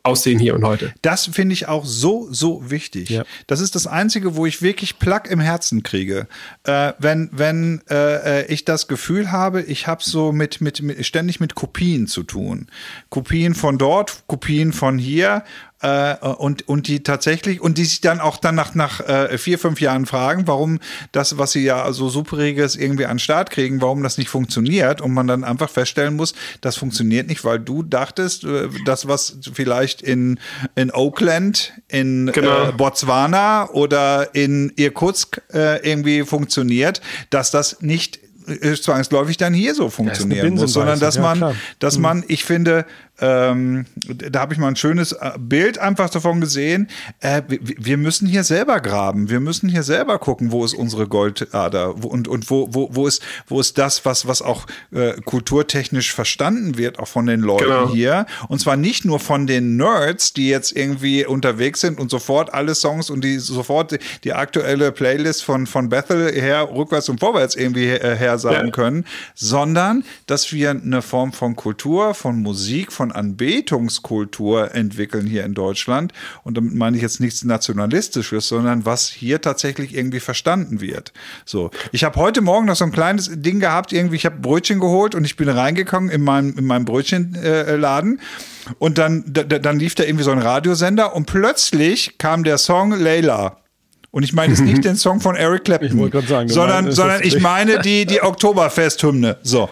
[0.03, 0.93] aussehen hier und heute.
[1.01, 3.09] Das finde ich auch so, so wichtig.
[3.09, 3.25] Ja.
[3.47, 6.27] Das ist das Einzige, wo ich wirklich Plack im Herzen kriege.
[6.63, 11.05] Äh, wenn wenn äh, äh ich das Gefühl habe, ich habe so mit, mit, mit,
[11.05, 12.67] ständig mit Kopien zu tun.
[13.09, 15.43] Kopien von dort, Kopien von hier
[15.85, 19.59] äh, und, und die tatsächlich, und die sich dann auch dann nach, nach äh, vier,
[19.59, 20.79] fünf Jahren fragen, warum
[21.11, 24.99] das, was sie ja so superiges irgendwie an den Start kriegen, warum das nicht funktioniert
[24.99, 29.37] und man dann einfach feststellen muss, das funktioniert nicht, weil du dachtest, äh, das, was
[29.53, 30.39] vielleicht in,
[30.73, 32.69] in Oakland, in genau.
[32.69, 39.73] äh, Botswana oder in Irkutsk äh, irgendwie funktioniert, dass das nicht äh, zwangsläufig dann hier
[39.73, 42.85] so funktionieren muss, sondern dass man, ja, dass man, ich finde,
[43.21, 46.89] ähm, da habe ich mal ein schönes äh, Bild einfach davon gesehen.
[47.21, 49.29] Äh, wir müssen hier selber graben.
[49.29, 53.21] Wir müssen hier selber gucken, wo ist unsere Goldader und, und wo, wo, wo, ist,
[53.47, 57.89] wo ist das, was, was auch äh, kulturtechnisch verstanden wird, auch von den Leuten genau.
[57.89, 58.25] hier.
[58.49, 62.75] Und zwar nicht nur von den Nerds, die jetzt irgendwie unterwegs sind und sofort alle
[62.75, 67.85] Songs und die sofort die aktuelle Playlist von, von Bethel her, rückwärts und vorwärts irgendwie
[67.85, 68.71] her, her sagen ja.
[68.71, 75.43] können, sondern dass wir eine Form von Kultur, von Musik, von von Anbetungskultur entwickeln hier
[75.43, 76.11] in Deutschland.
[76.43, 81.13] Und damit meine ich jetzt nichts Nationalistisches, sondern was hier tatsächlich irgendwie verstanden wird.
[81.45, 84.79] So, ich habe heute Morgen noch so ein kleines Ding gehabt, irgendwie, ich habe Brötchen
[84.79, 88.17] geholt und ich bin reingekommen in meinem, in meinem Brötchenladen.
[88.17, 92.91] Äh, und dann, dann lief da irgendwie so ein Radiosender und plötzlich kam der Song
[92.91, 93.57] Layla.
[94.09, 97.79] Und ich meine jetzt nicht den Song von Eric Clapton, sagen, sondern, sondern ich meine
[97.79, 99.37] die, die Oktoberfest-Hymne.
[99.43, 99.69] So.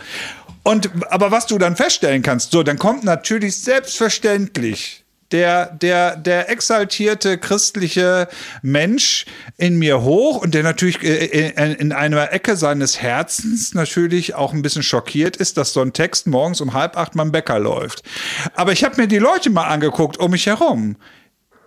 [0.64, 5.04] Und aber was du dann feststellen kannst, so, dann kommt natürlich selbstverständlich
[5.34, 8.30] der, der, der exaltierte christliche
[8.62, 9.26] Mensch
[9.58, 14.54] in mir hoch und der natürlich äh, in, in einer Ecke seines Herzens natürlich auch
[14.54, 18.04] ein bisschen schockiert ist, dass so ein Text morgens um halb acht beim Bäcker läuft.
[18.56, 20.96] Aber ich habe mir die Leute mal angeguckt um mich herum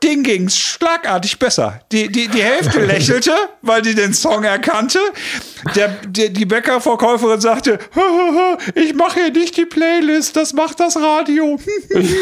[0.02, 1.80] denen ging es schlagartig besser.
[1.92, 3.32] Die, die, die Hälfte lächelte,
[3.62, 4.98] weil die den Song erkannte.
[5.74, 7.78] Der, der, die Bäckerverkäuferin sagte,
[8.74, 11.58] ich mache hier nicht die Playlist, das macht das Radio.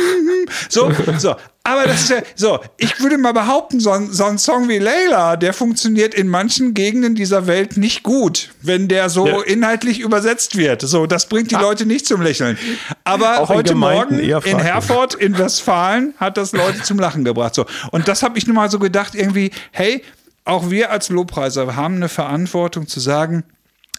[0.69, 1.35] so, so.
[1.67, 4.77] Aber das ist ja so, ich würde mal behaupten, so ein, so ein Song wie
[4.79, 9.41] Layla, der funktioniert in manchen Gegenden dieser Welt nicht gut, wenn der so ja.
[9.41, 10.83] inhaltlich übersetzt wird.
[10.83, 11.63] So, das bringt die ah.
[11.63, 12.59] Leute nicht zum Lächeln.
[13.05, 17.55] Aber Auch heute Morgen in Herford in Westfalen hat das Leute zum Lachen gebracht.
[17.55, 17.65] So.
[17.93, 20.03] Und das habe ich nun mal so gedacht, irgendwie, hey,
[20.45, 23.43] auch wir als Lobpreiser haben eine Verantwortung zu sagen,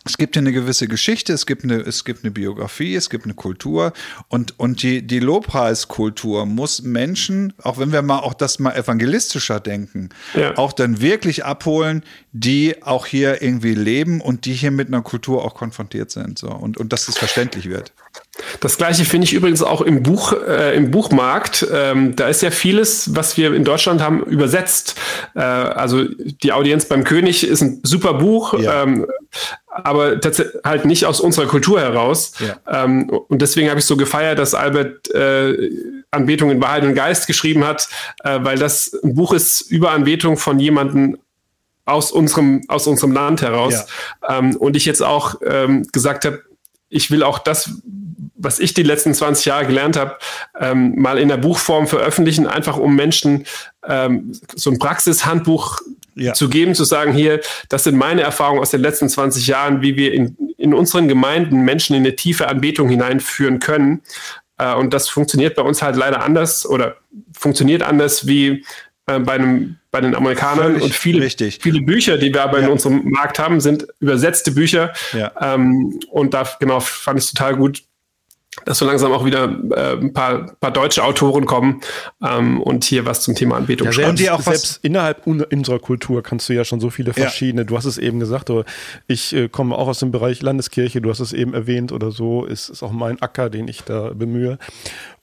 [0.05, 3.33] es gibt eine gewisse Geschichte, es gibt eine, es gibt eine Biografie, es gibt eine
[3.33, 3.91] Kultur
[4.29, 9.59] und, und die, die Lobpreiskultur muss Menschen, auch wenn wir mal auch das mal evangelistischer
[9.59, 10.55] denken, ja.
[10.57, 15.43] auch dann wirklich abholen, die auch hier irgendwie leben und die hier mit einer Kultur
[15.43, 16.37] auch konfrontiert sind.
[16.37, 16.49] So.
[16.49, 17.91] Und, und dass das verständlich wird.
[18.59, 21.65] Das gleiche finde ich übrigens auch im Buch, äh, im Buchmarkt.
[21.71, 24.95] Ähm, da ist ja vieles, was wir in Deutschland haben, übersetzt.
[25.35, 28.83] Äh, also die Audienz beim König ist ein super Buch, ja.
[28.83, 29.05] ähm,
[29.83, 32.33] aber tatsächlich halt nicht aus unserer Kultur heraus.
[32.39, 32.83] Ja.
[32.83, 35.69] Ähm, und deswegen habe ich so gefeiert, dass Albert äh,
[36.11, 37.89] Anbetung in Wahrheit und Geist geschrieben hat,
[38.23, 41.17] äh, weil das ein Buch ist über Anbetung von jemandem
[41.85, 43.85] aus unserem, aus unserem Land heraus.
[44.21, 44.39] Ja.
[44.39, 46.41] Ähm, und ich jetzt auch ähm, gesagt habe,
[46.89, 47.71] ich will auch das
[48.37, 50.17] was ich die letzten 20 Jahre gelernt habe,
[50.59, 53.45] ähm, mal in der Buchform veröffentlichen, einfach um Menschen
[53.87, 55.81] ähm, so ein Praxishandbuch
[56.15, 56.33] ja.
[56.33, 59.95] zu geben, zu sagen, hier, das sind meine Erfahrungen aus den letzten 20 Jahren, wie
[59.95, 64.01] wir in, in unseren Gemeinden Menschen in eine tiefe Anbetung hineinführen können.
[64.57, 66.97] Äh, und das funktioniert bei uns halt leider anders oder
[67.33, 68.65] funktioniert anders wie
[69.07, 70.73] äh, bei, einem, bei den Amerikanern.
[70.73, 71.59] Völlig und viele, richtig.
[71.61, 72.65] viele Bücher, die wir aber ja.
[72.65, 74.93] in unserem Markt haben, sind übersetzte Bücher.
[75.13, 75.31] Ja.
[75.39, 77.83] Ähm, und da genau fand ich es total gut,
[78.63, 81.81] dass so langsam auch wieder äh, ein paar, paar deutsche Autoren kommen
[82.23, 84.09] ähm, und hier was zum Thema Anbetung ja, schreiben.
[84.11, 87.65] Und die auch selbst innerhalb unserer Kultur kannst du ja schon so viele verschiedene, ja.
[87.65, 88.49] du hast es eben gesagt,
[89.07, 92.45] ich äh, komme auch aus dem Bereich Landeskirche, du hast es eben erwähnt oder so,
[92.45, 94.57] ist, ist auch mein Acker, den ich da bemühe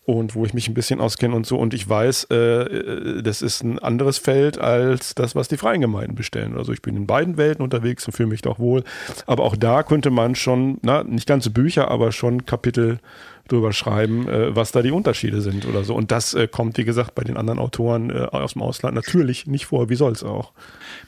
[0.05, 1.57] und wo ich mich ein bisschen auskenne und so.
[1.57, 5.81] Und ich weiß, äh, äh, das ist ein anderes Feld als das, was die freien
[5.81, 6.57] Gemeinden bestellen.
[6.57, 8.83] Also ich bin in beiden Welten unterwegs und fühle mich doch wohl.
[9.27, 12.99] Aber auch da könnte man schon, na, nicht ganze Bücher, aber schon Kapitel
[13.47, 15.95] drüber schreiben, äh, was da die Unterschiede sind oder so.
[15.95, 19.47] Und das äh, kommt, wie gesagt, bei den anderen Autoren äh, aus dem Ausland natürlich
[19.47, 19.89] nicht vor.
[19.89, 20.53] Wie soll es auch?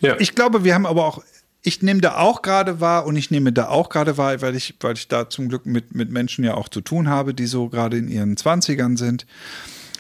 [0.00, 0.16] Ja.
[0.20, 1.22] Ich glaube, wir haben aber auch
[1.66, 4.74] ich nehme da auch gerade wahr und ich nehme da auch gerade wahr, weil ich,
[4.80, 7.70] weil ich da zum Glück mit, mit Menschen ja auch zu tun habe, die so
[7.70, 9.26] gerade in ihren Zwanzigern sind.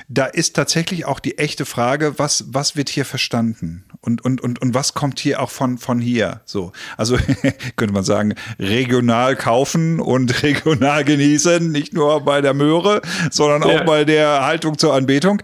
[0.08, 3.84] Da ist tatsächlich auch die echte Frage, was, was wird hier verstanden?
[4.04, 6.40] und, und, und, und was kommt hier auch von, von hier?
[6.44, 7.16] So, also
[7.76, 13.00] könnte man sagen, regional kaufen und regional genießen, nicht nur bei der Möhre,
[13.30, 13.80] sondern ja.
[13.80, 15.40] auch bei der Haltung zur Anbetung.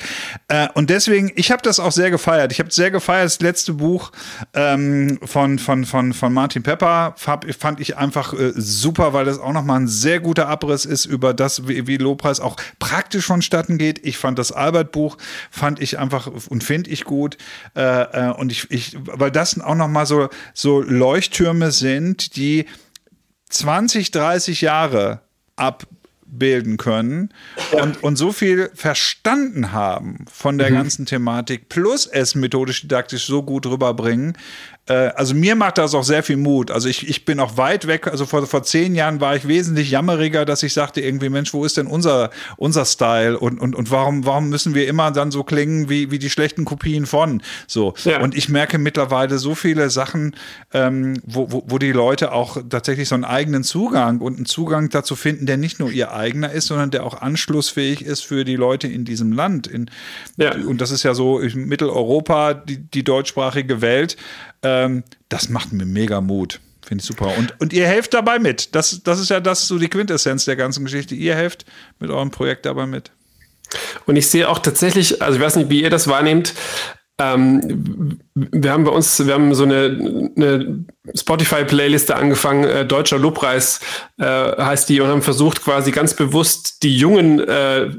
[0.48, 2.52] Äh, und deswegen, ich habe das auch sehr gefeiert.
[2.52, 4.12] Ich habe sehr gefeiert, das letzte Buch
[4.52, 9.38] ähm, von, von, von, von Martin Pepper fand, fand ich einfach äh, super, weil das
[9.38, 13.78] auch nochmal ein sehr guter Abriss ist über das, wie, wie Lobpreis auch praktisch vonstatten
[13.78, 14.04] geht.
[14.04, 15.16] Ich fand das Albert-Buch,
[15.50, 17.36] fand ich einfach und finde ich gut.
[17.76, 22.66] Äh, äh und ich, ich, weil das auch nochmal so, so Leuchttürme sind, die
[23.50, 25.20] 20, 30 Jahre
[25.56, 27.30] abbilden können
[27.72, 27.82] ja.
[27.82, 30.74] und, und so viel verstanden haben von der mhm.
[30.74, 34.36] ganzen Thematik, plus es methodisch didaktisch so gut rüberbringen,
[34.92, 36.70] also mir macht das auch sehr viel Mut.
[36.70, 38.08] Also ich, ich bin auch weit weg.
[38.08, 41.64] Also vor, vor zehn Jahren war ich wesentlich jammeriger, dass ich sagte irgendwie, Mensch, wo
[41.64, 43.38] ist denn unser, unser Style?
[43.38, 46.64] Und, und, und warum, warum müssen wir immer dann so klingen wie, wie die schlechten
[46.64, 47.42] Kopien von?
[47.66, 47.94] So.
[48.04, 48.20] Ja.
[48.20, 50.34] Und ich merke mittlerweile so viele Sachen,
[50.72, 54.88] ähm, wo, wo, wo die Leute auch tatsächlich so einen eigenen Zugang und einen Zugang
[54.88, 58.56] dazu finden, der nicht nur ihr eigener ist, sondern der auch anschlussfähig ist für die
[58.56, 59.68] Leute in diesem Land.
[59.68, 59.90] In,
[60.36, 60.52] ja.
[60.52, 64.16] Und das ist ja so Mitteleuropa, die, die deutschsprachige Welt.
[64.62, 66.60] Ähm, das macht mir mega Mut.
[66.82, 67.36] Finde ich super.
[67.36, 68.74] Und, und ihr helft dabei mit.
[68.74, 71.14] Das, das ist ja das so die Quintessenz der ganzen Geschichte.
[71.14, 71.64] Ihr helft
[71.98, 73.10] mit eurem Projekt dabei mit.
[74.06, 76.54] Und ich sehe auch tatsächlich, also ich weiß nicht, wie ihr das wahrnehmt,
[77.20, 83.80] ähm, wir haben bei uns, wir haben so eine, eine Spotify-Playliste angefangen, äh, Deutscher Lobpreis
[84.18, 87.90] äh, heißt die, und haben versucht quasi ganz bewusst die jungen, äh,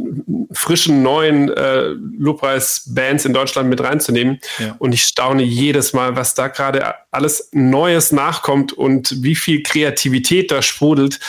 [0.52, 4.40] frischen, neuen äh, Lobpreis-Bands in Deutschland mit reinzunehmen.
[4.58, 4.76] Ja.
[4.80, 10.50] Und ich staune jedes Mal, was da gerade alles Neues nachkommt und wie viel Kreativität
[10.50, 11.20] da sprudelt.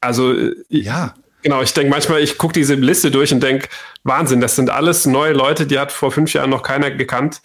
[0.00, 1.14] Also äh, ja.
[1.42, 3.68] Genau, ich denke manchmal, ich gucke diese Liste durch und denke,
[4.02, 7.40] Wahnsinn, das sind alles neue Leute, die hat vor fünf Jahren noch keiner gekannt.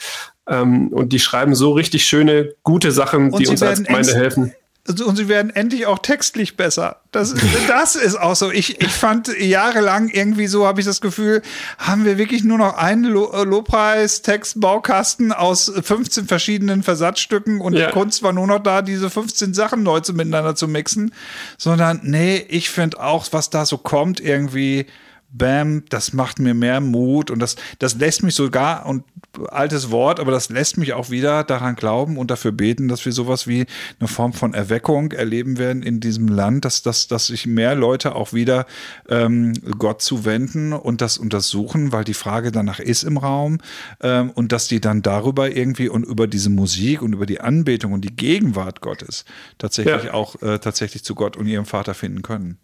[0.48, 4.54] Ähm, und die schreiben so richtig schöne, gute Sachen, und die uns als Gemeinde helfen.
[4.86, 6.98] Also, und sie werden endlich auch textlich besser.
[7.12, 7.34] Das,
[7.68, 8.52] das ist auch so.
[8.52, 11.42] Ich, ich fand jahrelang irgendwie so, habe ich das Gefühl,
[11.78, 17.88] haben wir wirklich nur noch einen Lo Lobpreis-Text-Baukasten aus 15 verschiedenen Versatzstücken und ja.
[17.88, 21.14] die Kunst war nur noch da, diese 15 Sachen neu zu miteinander zu mixen.
[21.58, 24.88] Sondern, nee, ich finde auch, was da so kommt, irgendwie
[25.34, 29.04] bam, das macht mir mehr Mut und das, das lässt mich sogar, und
[29.50, 33.12] altes Wort, aber das lässt mich auch wieder daran glauben und dafür beten, dass wir
[33.12, 33.66] sowas wie
[34.00, 38.16] eine Form von Erweckung erleben werden in diesem Land, dass, dass, dass sich mehr Leute
[38.16, 38.68] auch wieder
[39.10, 43.58] ähm, Gott zuwenden und das untersuchen, weil die Frage danach ist im Raum
[44.02, 47.94] ähm, und dass die dann darüber irgendwie und über diese Musik und über die Anbetung
[47.94, 49.26] und die Gegenwart Gottes
[49.58, 50.14] tatsächlich ja.
[50.14, 52.60] auch äh, tatsächlich zu Gott und ihrem Vater finden können.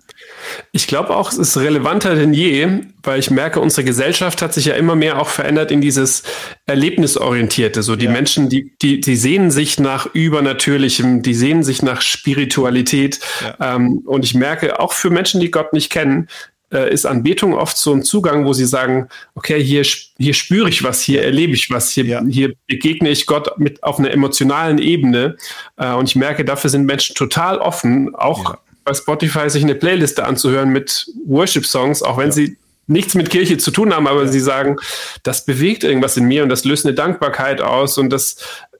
[0.71, 2.58] Ich glaube auch, es ist relevanter denn je,
[3.03, 6.23] weil ich merke, unsere Gesellschaft hat sich ja immer mehr auch verändert in dieses
[6.65, 7.83] Erlebnisorientierte.
[7.83, 8.11] So die ja.
[8.11, 13.19] Menschen, die, die, die sehnen sich nach Übernatürlichem, die sehnen sich nach Spiritualität.
[13.41, 13.75] Ja.
[13.75, 16.27] Ähm, und ich merke, auch für Menschen, die Gott nicht kennen,
[16.71, 19.83] äh, ist Anbetung oft so ein Zugang, wo sie sagen, okay, hier,
[20.17, 22.23] hier spüre ich was, hier erlebe ich was, hier, ja.
[22.27, 25.37] hier begegne ich Gott mit auf einer emotionalen Ebene.
[25.77, 28.55] Äh, und ich merke, dafür sind Menschen total offen, auch
[28.89, 32.31] bei Spotify sich eine Playliste anzuhören mit Worship-Songs, auch wenn ja.
[32.31, 34.27] sie nichts mit Kirche zu tun haben, aber ja.
[34.27, 34.77] sie sagen,
[35.21, 38.37] das bewegt irgendwas in mir und das löst eine Dankbarkeit aus und das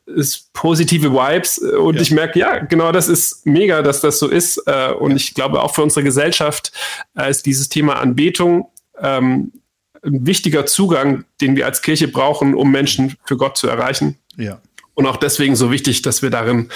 [0.08, 2.02] ist positive Vibes und ja.
[2.02, 4.64] ich merke, ja, genau das ist mega, dass das so ist.
[4.66, 6.72] Äh, und ich glaube auch für unsere Gesellschaft
[7.16, 8.68] äh, ist dieses Thema Anbetung
[9.00, 9.52] ähm,
[10.04, 14.18] ein wichtiger Zugang, den wir als Kirche brauchen, um Menschen für Gott zu erreichen.
[14.38, 14.60] Ja.
[14.96, 16.72] Und auch deswegen so wichtig, dass wir darin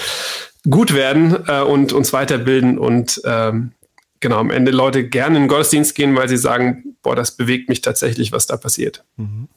[0.68, 3.72] gut werden äh, und uns weiterbilden und ähm,
[4.20, 7.68] genau am Ende Leute gerne in den Gottesdienst gehen, weil sie sagen, boah, das bewegt
[7.68, 9.04] mich tatsächlich, was da passiert.
[9.16, 9.48] Mhm.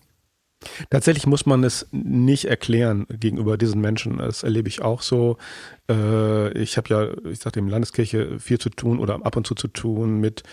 [0.89, 4.17] Tatsächlich muss man es nicht erklären gegenüber diesen Menschen.
[4.17, 5.37] Das erlebe ich auch so.
[5.87, 9.53] Äh, ich habe ja, ich sagte, im Landeskirche viel zu tun oder ab und zu
[9.53, 10.43] zu tun mit,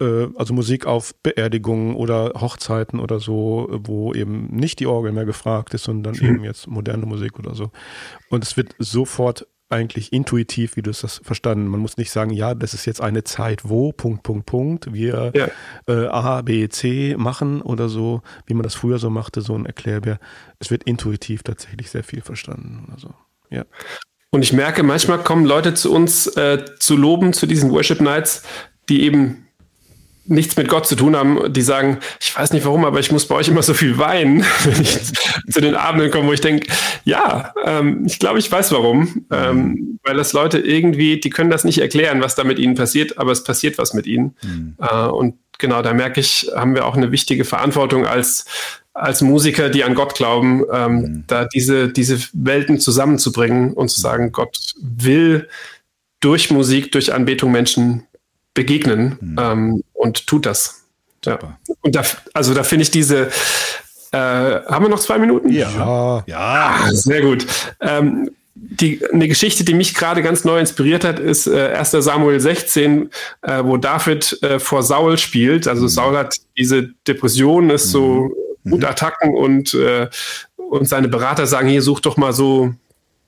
[0.00, 5.26] äh, also Musik auf Beerdigungen oder Hochzeiten oder so, wo eben nicht die Orgel mehr
[5.26, 6.26] gefragt ist, sondern mhm.
[6.26, 7.72] eben jetzt moderne Musik oder so.
[8.30, 11.68] Und es wird sofort eigentlich intuitiv, wie du es das verstanden.
[11.68, 15.32] Man muss nicht sagen, ja, das ist jetzt eine Zeit, wo, Punkt, Punkt, Punkt, wir
[15.34, 15.48] ja.
[15.86, 19.66] äh, A, B, C machen oder so, wie man das früher so machte, so ein
[19.66, 20.18] Erklärbär.
[20.58, 23.14] Es wird intuitiv tatsächlich sehr viel verstanden oder so.
[23.48, 23.64] Ja.
[24.30, 28.44] Und ich merke, manchmal kommen Leute zu uns äh, zu loben zu diesen Worship Nights,
[28.88, 29.48] die eben
[30.30, 33.26] nichts mit Gott zu tun haben, die sagen, ich weiß nicht warum, aber ich muss
[33.26, 34.98] bei euch immer so viel weinen, wenn ich
[35.50, 36.72] zu den Abenden komme, wo ich denke,
[37.04, 39.26] ja, ähm, ich glaube, ich weiß warum.
[39.30, 43.18] Ähm, weil das Leute irgendwie, die können das nicht erklären, was da mit ihnen passiert,
[43.18, 44.36] aber es passiert was mit ihnen.
[44.42, 44.76] Mhm.
[44.78, 48.46] Äh, und genau, da merke ich, haben wir auch eine wichtige Verantwortung als,
[48.94, 51.24] als Musiker, die an Gott glauben, ähm, mhm.
[51.26, 55.48] da diese, diese Welten zusammenzubringen und zu sagen, Gott will
[56.20, 58.06] durch Musik, durch Anbetung Menschen
[58.54, 59.36] begegnen mhm.
[59.38, 60.84] ähm, und tut das.
[61.24, 61.38] Ja.
[61.82, 63.28] Und da, also da finde ich diese,
[64.12, 65.50] äh, haben wir noch zwei Minuten?
[65.50, 66.24] Ja.
[66.26, 66.36] Ja.
[66.38, 67.46] Ah, sehr gut.
[67.80, 71.90] Ähm, die, eine Geschichte, die mich gerade ganz neu inspiriert hat, ist äh, 1.
[71.92, 73.10] Samuel 16,
[73.42, 75.68] äh, wo David äh, vor Saul spielt.
[75.68, 75.88] Also mhm.
[75.88, 77.90] Saul hat diese Depression, ist mhm.
[77.90, 78.30] so
[78.64, 79.36] Wutattacken mhm.
[79.36, 80.08] und, äh,
[80.56, 82.74] und seine Berater sagen, hier such doch mal so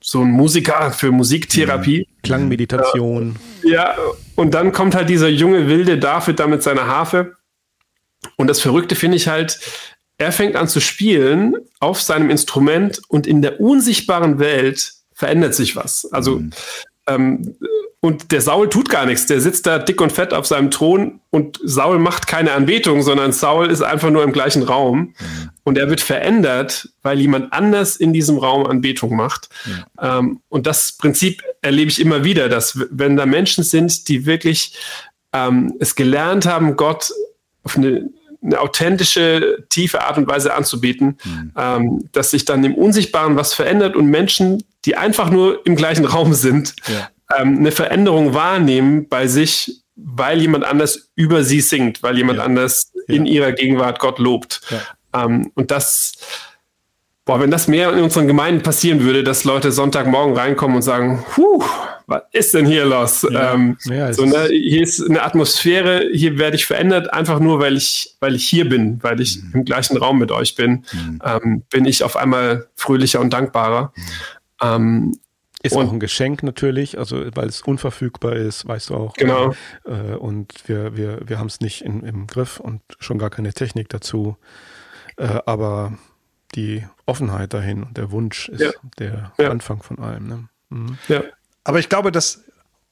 [0.03, 1.99] so ein Musiker für Musiktherapie.
[1.99, 2.21] Mhm.
[2.23, 3.35] Klangmeditation.
[3.63, 3.95] Ja,
[4.35, 7.37] und dann kommt halt dieser junge wilde David da mit seiner Harfe.
[8.35, 9.59] Und das Verrückte finde ich halt,
[10.17, 15.75] er fängt an zu spielen auf seinem Instrument und in der unsichtbaren Welt verändert sich
[15.75, 16.07] was.
[16.11, 16.51] Also mhm.
[17.07, 17.55] Ähm,
[18.03, 19.27] und der Saul tut gar nichts.
[19.27, 23.31] Der sitzt da dick und fett auf seinem Thron und Saul macht keine Anbetung, sondern
[23.31, 24.97] Saul ist einfach nur im gleichen Raum.
[25.17, 25.49] Mhm.
[25.63, 29.47] Und er wird verändert, weil jemand anders in diesem Raum Anbetung macht.
[29.65, 30.19] Ja.
[30.19, 34.77] Ähm, und das Prinzip erlebe ich immer wieder, dass wenn da Menschen sind, die wirklich
[35.31, 37.09] ähm, es gelernt haben, Gott
[37.63, 38.09] auf eine,
[38.43, 41.51] eine authentische, tiefe Art und Weise anzubieten, mhm.
[41.57, 46.05] ähm, dass sich dann im Unsichtbaren was verändert und Menschen, die einfach nur im gleichen
[46.05, 52.03] Raum sind, ja ähm, eine Veränderung wahrnehmen bei sich, weil jemand anders über sie singt,
[52.03, 52.45] weil jemand ja.
[52.45, 53.15] anders ja.
[53.15, 54.61] in ihrer Gegenwart Gott lobt.
[55.13, 56.13] Ähm, und das,
[57.25, 61.23] boah, wenn das mehr in unseren Gemeinden passieren würde, dass Leute Sonntagmorgen reinkommen und sagen,
[61.33, 61.63] Puh,
[62.05, 63.25] was ist denn hier los?
[63.31, 63.77] Ähm,
[64.11, 68.35] so, ne, hier ist eine Atmosphäre, hier werde ich verändert, einfach nur, weil ich, weil
[68.35, 69.51] ich hier bin, weil ich mhm.
[69.53, 71.21] im gleichen Raum mit euch bin, mhm.
[71.23, 73.93] ähm, bin ich auf einmal fröhlicher und dankbarer.
[73.95, 74.03] Mhm.
[74.61, 75.17] Ähm,
[75.65, 79.13] ist und, auch ein Geschenk natürlich, also weil es unverfügbar ist, weißt du auch.
[79.13, 79.53] Genau.
[79.85, 83.53] Äh, und wir, wir, wir haben es nicht in, im Griff und schon gar keine
[83.53, 84.35] Technik dazu.
[85.15, 85.97] Äh, aber
[86.55, 88.71] die Offenheit dahin und der Wunsch ist ja.
[88.99, 89.49] der ja.
[89.49, 90.27] Anfang von allem.
[90.27, 90.49] Ne?
[90.69, 90.97] Mhm.
[91.07, 91.23] Ja.
[91.63, 92.43] Aber ich glaube, dass,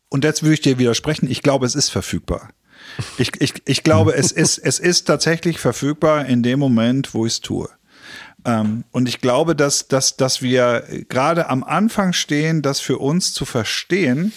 [0.10, 2.50] und jetzt würde ich dir widersprechen, ich glaube, es ist verfügbar.
[3.18, 7.34] Ich, ich, ich glaube, es ist, es ist tatsächlich verfügbar in dem Moment, wo ich
[7.34, 7.70] es tue.
[8.44, 13.34] Ähm, und ich glaube, dass, dass, dass wir gerade am Anfang stehen, das für uns
[13.34, 14.34] zu verstehen,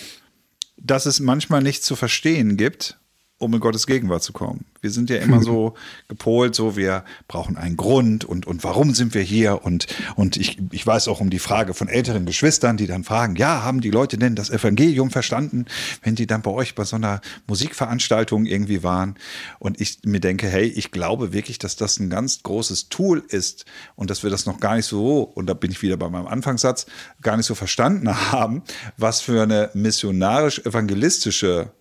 [0.76, 2.98] dass es manchmal nichts zu verstehen gibt
[3.38, 4.64] um in Gottes Gegenwart zu kommen.
[4.80, 5.74] Wir sind ja immer so
[6.08, 9.64] gepolt, so wir brauchen einen Grund und, und warum sind wir hier?
[9.64, 13.36] Und, und ich, ich weiß auch um die Frage von älteren Geschwistern, die dann fragen,
[13.36, 15.66] ja, haben die Leute denn das Evangelium verstanden,
[16.02, 19.16] wenn die dann bei euch bei so einer Musikveranstaltung irgendwie waren?
[19.58, 23.64] Und ich mir denke, hey, ich glaube wirklich, dass das ein ganz großes Tool ist
[23.96, 26.26] und dass wir das noch gar nicht so, und da bin ich wieder bei meinem
[26.26, 26.86] Anfangssatz,
[27.20, 28.62] gar nicht so verstanden haben,
[28.96, 31.72] was für eine missionarisch-evangelistische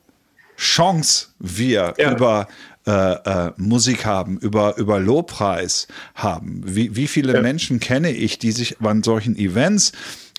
[0.58, 2.12] Chance wir ja.
[2.12, 2.47] über
[2.86, 6.62] äh, äh, Musik haben, über, über Lobpreis haben.
[6.66, 7.41] Wie, wie viele ja.
[7.41, 9.93] Menschen kenne ich, die sich an solchen Events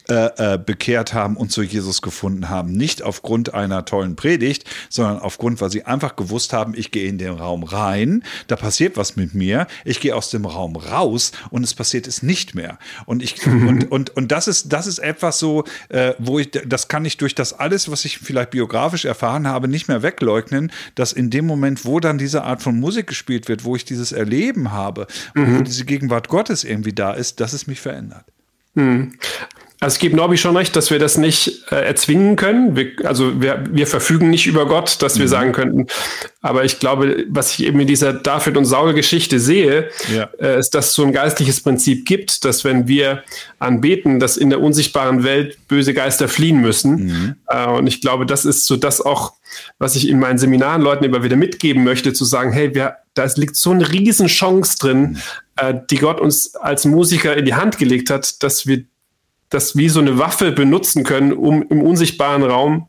[0.08, 2.72] äh, äh, bekehrt haben und zu Jesus gefunden haben.
[2.72, 7.16] Nicht aufgrund einer tollen Predigt, sondern aufgrund, weil sie einfach gewusst haben, ich gehe in
[7.16, 11.64] den Raum rein, da passiert was mit mir, ich gehe aus dem Raum raus und
[11.64, 12.78] es passiert es nicht mehr.
[13.06, 16.88] Und ich und, und, und das ist, das ist etwas so, äh, wo ich, das
[16.88, 21.14] kann ich durch das alles, was ich vielleicht biografisch erfahren habe, nicht mehr wegleugnen, dass
[21.14, 24.70] in dem Moment, wo dann diese Art von Musik gespielt wird, wo ich dieses Erleben
[24.70, 25.58] habe, mhm.
[25.58, 28.26] wo diese Gegenwart Gottes irgendwie da ist, dass es mich verändert.
[28.74, 29.14] Mhm.
[29.80, 32.76] Also es gibt Norbi schon recht, dass wir das nicht äh, erzwingen können.
[32.76, 35.30] Wir, also wir, wir verfügen nicht über Gott, dass wir mhm.
[35.30, 35.86] sagen könnten.
[36.40, 40.30] Aber ich glaube, was ich eben in dieser David und Saul-Geschichte sehe, ja.
[40.38, 43.24] äh, ist, dass es so ein geistliches Prinzip gibt, dass wenn wir
[43.58, 47.06] anbeten, dass in der unsichtbaren Welt böse Geister fliehen müssen.
[47.06, 47.34] Mhm.
[47.48, 49.34] Äh, und ich glaube, das ist so das auch,
[49.78, 53.26] was ich in meinen Seminaren Leuten immer wieder mitgeben möchte, zu sagen, hey, wir, da
[53.36, 55.18] liegt so eine Riesenchance drin, mhm.
[55.56, 58.84] äh, die Gott uns als Musiker in die Hand gelegt hat, dass wir
[59.50, 62.88] das wie so eine Waffe benutzen können, um im unsichtbaren Raum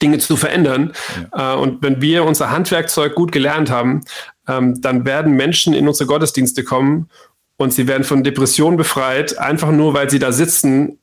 [0.00, 0.92] Dinge zu verändern.
[1.32, 1.54] Ja.
[1.54, 4.02] Äh, und wenn wir unser Handwerkzeug gut gelernt haben,
[4.48, 7.10] ähm, dann werden Menschen in unsere Gottesdienste kommen
[7.56, 10.98] und sie werden von Depressionen befreit, einfach nur, weil sie da sitzen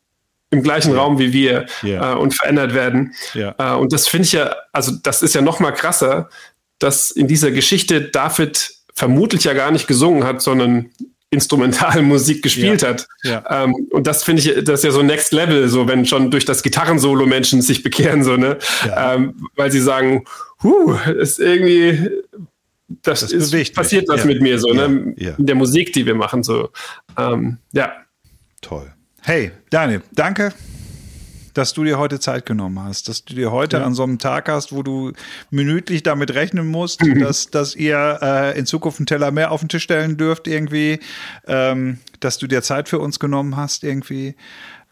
[0.49, 0.99] im gleichen ja.
[0.99, 2.13] Raum wie wir ja.
[2.13, 3.13] äh, und verändert werden.
[3.33, 6.29] Äh, und das finde ich ja, also das ist ja noch mal krasser,
[6.79, 10.89] dass in dieser Geschichte David vermutlich ja gar nicht gesungen hat, sondern
[11.31, 12.89] Instrumentalmusik gespielt ja.
[12.89, 13.07] hat.
[13.23, 13.63] Ja.
[13.63, 16.45] Ähm, und das finde ich, das ist ja so Next Level, so wenn schon durch
[16.45, 18.57] das Gitarrensolo Menschen sich bekehren, so, ne?
[18.85, 19.15] Ja.
[19.15, 20.25] Ähm, weil sie sagen,
[20.61, 22.09] huh, ist irgendwie,
[23.01, 25.15] das, das ist, passiert was mit mir, so, ne?
[25.37, 26.69] In der Musik, die wir machen, so.
[27.17, 27.93] Ähm, ja.
[28.61, 28.91] Toll.
[29.21, 30.53] Hey, Daniel, danke
[31.53, 33.85] dass du dir heute Zeit genommen hast, dass du dir heute ja.
[33.85, 35.11] an so einem Tag hast, wo du
[35.49, 37.19] minütlich damit rechnen musst, mhm.
[37.19, 40.99] dass, dass ihr äh, in Zukunft einen Teller mehr auf den Tisch stellen dürft irgendwie,
[41.47, 44.35] ähm, dass du dir Zeit für uns genommen hast irgendwie.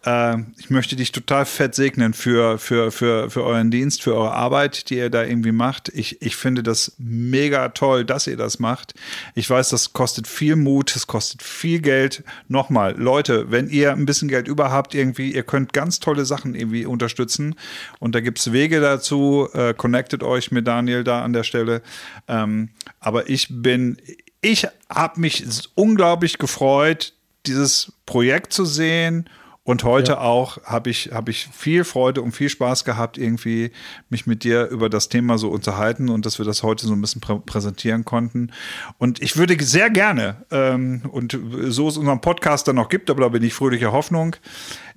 [0.05, 4.31] Äh, ich möchte dich total fett segnen für, für, für, für euren Dienst, für eure
[4.31, 5.89] Arbeit, die ihr da irgendwie macht.
[5.89, 8.93] Ich, ich finde das mega toll, dass ihr das macht.
[9.35, 12.23] Ich weiß, das kostet viel Mut, es kostet viel Geld.
[12.47, 16.55] Nochmal, Leute, wenn ihr ein bisschen Geld über habt, irgendwie, ihr könnt ganz tolle Sachen
[16.55, 17.55] irgendwie unterstützen.
[17.99, 19.49] Und da gibt es Wege dazu.
[19.53, 21.81] Äh, connectet euch mit Daniel da an der Stelle.
[22.27, 22.69] Ähm,
[22.99, 23.97] aber ich bin,
[24.41, 25.45] ich habe mich
[25.75, 27.13] unglaublich gefreut,
[27.45, 29.29] dieses Projekt zu sehen
[29.69, 30.21] und heute ja.
[30.21, 33.69] auch habe ich, hab ich viel Freude und viel Spaß gehabt, irgendwie
[34.09, 37.01] mich mit dir über das Thema so unterhalten und dass wir das heute so ein
[37.01, 38.51] bisschen prä präsentieren konnten.
[38.97, 43.21] Und ich würde sehr gerne, ähm, und so es unseren Podcast dann noch gibt, aber
[43.21, 44.35] da bin ich fröhlicher Hoffnung,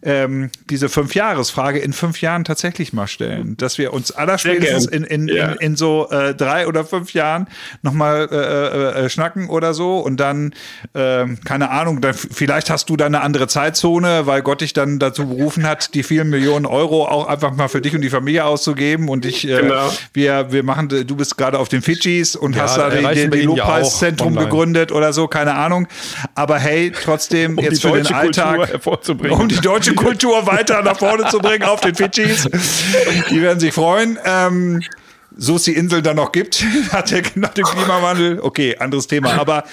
[0.03, 3.57] ähm, diese Fünf-Jahres-Frage in fünf Jahren tatsächlich mal stellen.
[3.57, 5.53] Dass wir uns allerspätestens in, in, ja.
[5.53, 7.47] in, in, so äh, drei oder fünf Jahren
[7.83, 10.55] nochmal äh, äh, äh, schnacken oder so und dann,
[10.95, 14.99] äh, keine Ahnung, dann, vielleicht hast du dann eine andere Zeitzone, weil Gott dich dann
[14.99, 18.45] dazu berufen hat, die vielen Millionen Euro auch einfach mal für dich und die Familie
[18.45, 19.91] auszugeben und ich, äh, genau.
[20.13, 23.43] wir, wir machen, du bist gerade auf den Fidschis und ja, hast da die, die
[23.43, 25.87] Lobpreiszentrum ja gegründet oder so, keine Ahnung.
[26.35, 28.81] Aber hey, trotzdem um jetzt für den Alltag,
[29.31, 32.49] um die deutsche deutsche Kultur weiter nach vorne zu bringen auf den Fidschis.
[33.31, 34.19] Die werden sich freuen.
[34.25, 34.83] Ähm,
[35.35, 36.63] so es die Insel dann noch gibt,
[36.93, 38.41] hat der nach dem Klimawandel.
[38.41, 39.33] Okay, anderes Thema.
[39.39, 39.65] Aber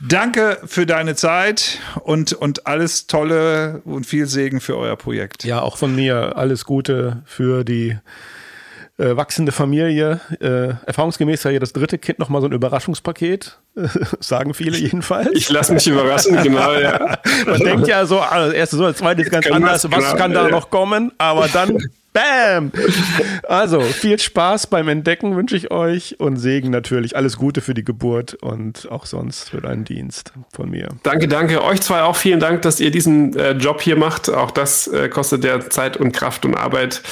[0.00, 5.44] danke für deine Zeit und, und alles Tolle und viel Segen für euer Projekt.
[5.44, 7.96] Ja, auch von mir alles Gute für die
[8.98, 10.20] äh, wachsende Familie.
[10.40, 13.58] Äh, erfahrungsgemäß ja das dritte Kind nochmal so ein Überraschungspaket,
[14.20, 15.30] sagen viele jedenfalls.
[15.32, 17.18] Ich lasse mich überraschen, genau, ja.
[17.46, 20.32] Man denkt ja so, ah, das erste so, das zweite ist ganz anders, was kann
[20.32, 21.12] da noch kommen?
[21.18, 21.78] Aber dann
[22.18, 22.72] Bam!
[23.44, 27.16] Also, viel Spaß beim Entdecken wünsche ich euch und Segen natürlich.
[27.16, 30.88] Alles Gute für die Geburt und auch sonst für deinen Dienst von mir.
[31.02, 31.62] Danke, danke.
[31.62, 34.28] Euch zwei auch vielen Dank, dass ihr diesen äh, Job hier macht.
[34.30, 37.02] Auch das äh, kostet ja Zeit und Kraft und Arbeit,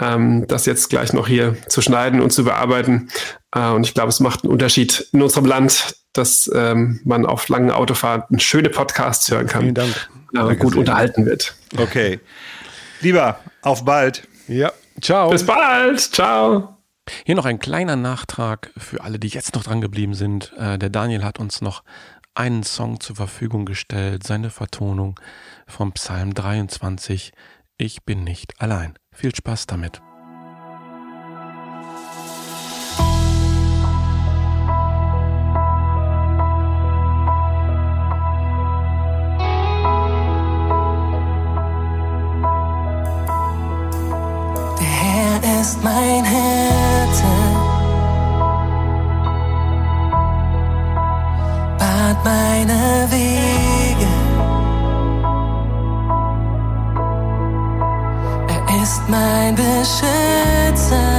[0.00, 3.08] ähm, das jetzt gleich noch hier zu schneiden und zu bearbeiten.
[3.54, 7.48] Äh, und ich glaube, es macht einen Unterschied in unserem Land, dass ähm, man auf
[7.48, 9.62] langen Autofahrten schöne Podcasts hören kann.
[9.62, 10.08] Vielen Dank.
[10.34, 11.54] Äh, gut unterhalten wird.
[11.76, 12.20] Okay.
[13.00, 14.22] Lieber, auf bald.
[14.48, 15.30] Ja, ciao.
[15.30, 16.00] Bis bald.
[16.00, 16.76] Ciao.
[17.24, 20.52] Hier noch ein kleiner Nachtrag für alle, die jetzt noch dran geblieben sind.
[20.56, 21.82] Äh, der Daniel hat uns noch
[22.34, 25.18] einen Song zur Verfügung gestellt, seine Vertonung
[25.66, 27.32] vom Psalm 23.
[27.76, 28.94] Ich bin nicht allein.
[29.12, 30.00] Viel Spaß damit.
[45.62, 47.34] Ist mein Hirte.
[51.78, 54.12] Bad meine Wege.
[58.54, 61.10] Er ist mein Beschützer.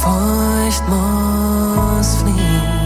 [0.00, 2.80] Furcht muss fliehen.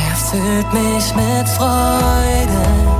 [0.00, 2.91] Er füllt mich mit Freude.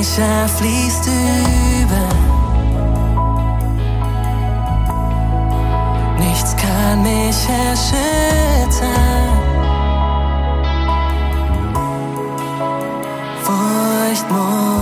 [0.00, 2.08] Speicher fließt über.
[6.18, 8.88] Nichts kann mich erschüttern.
[13.42, 14.79] Furcht muss